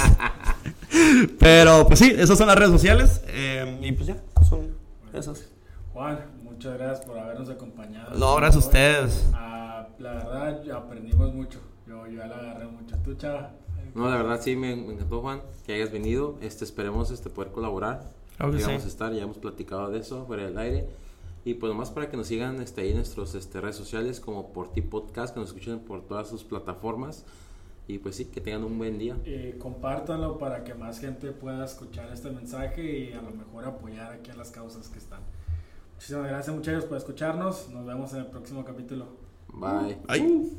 Pero 1.40 1.88
pues 1.88 1.98
sí, 1.98 2.14
esas 2.16 2.38
son 2.38 2.46
las 2.46 2.58
redes 2.58 2.74
sociales. 2.74 3.24
eh, 3.30 3.80
y 3.82 3.92
pues 3.92 4.06
ya, 4.06 4.18
son 4.48 4.78
esas. 5.16 5.50
Juan, 5.94 6.20
muchas 6.44 6.78
gracias 6.78 7.08
por 7.08 7.18
habernos 7.18 7.50
acompañado. 7.50 8.16
No, 8.16 8.36
gracias 8.36 8.64
a 8.64 8.68
ustedes. 8.68 9.30
Ah, 9.34 9.88
la 9.98 10.14
verdad, 10.14 10.72
aprendimos 10.76 11.34
mucho. 11.34 11.65
Yo, 12.06 12.12
yo 12.12 12.18
ya 12.20 12.28
la 12.28 12.38
agarré 12.38 12.66
mucho. 12.68 12.96
Tú, 13.04 13.16
chava, 13.16 13.52
No, 13.94 14.10
la 14.10 14.18
verdad 14.18 14.42
sí, 14.42 14.56
me, 14.56 14.76
me 14.76 14.94
encantó, 14.94 15.22
Juan, 15.22 15.42
que 15.66 15.74
hayas 15.74 15.92
venido. 15.92 16.38
Este, 16.42 16.64
esperemos 16.64 17.12
este, 17.12 17.30
poder 17.30 17.52
colaborar. 17.52 18.12
Claro 18.38 18.52
que 18.52 18.58
Y 18.58 18.62
sí. 18.62 18.68
vamos 18.68 18.86
a 18.86 18.88
estar, 18.88 19.14
ya 19.14 19.24
hemos 19.24 19.38
platicado 19.38 19.90
de 19.90 20.00
eso 20.00 20.26
fuera 20.26 20.44
del 20.46 20.58
aire. 20.58 20.88
Y 21.46 21.54
pues 21.56 21.72
nomás 21.72 21.92
para 21.92 22.10
que 22.10 22.18
nos 22.18 22.28
sigan 22.28 22.60
este, 22.62 22.82
ahí 22.82 22.90
en 22.90 22.98
nuestras 22.98 23.36
este, 23.36 23.62
redes 23.62 23.76
sociales, 23.76 24.20
como 24.20 24.52
por 24.52 24.72
ti 24.74 24.82
podcast, 24.82 25.34
que 25.34 25.40
nos 25.40 25.50
escuchen 25.50 25.80
por 25.80 26.02
todas 26.02 26.28
sus 26.28 26.44
plataformas. 26.44 27.24
Y 27.88 28.00
pues 28.00 28.16
sí, 28.16 28.26
que 28.26 28.42
tengan 28.42 28.64
un 28.64 28.80
buen 28.80 28.98
día. 28.98 29.16
Eh, 29.26 29.58
compártanlo 29.60 30.40
para 30.40 30.64
que 30.64 30.74
más 30.74 31.00
gente 31.00 31.32
pueda 31.32 31.64
escuchar 31.66 32.12
este 32.12 32.32
mensaje 32.32 32.82
y 33.10 33.14
a 33.14 33.22
lo 33.22 33.30
mejor 33.30 33.66
apoyar 33.66 34.12
aquí 34.12 34.32
a 34.32 34.36
las 34.36 34.50
causas 34.50 34.90
que 34.90 34.98
están. 34.98 35.22
Muchísimas 35.94 36.28
gracias 36.28 36.56
muchachos 36.56 36.86
por 36.86 36.98
escucharnos. 36.98 37.70
Nos 37.70 37.86
vemos 37.86 38.12
en 38.14 38.22
el 38.22 38.26
próximo 38.26 38.66
capítulo. 38.66 39.06
Bye. 39.54 39.98
Ay. 40.08 40.52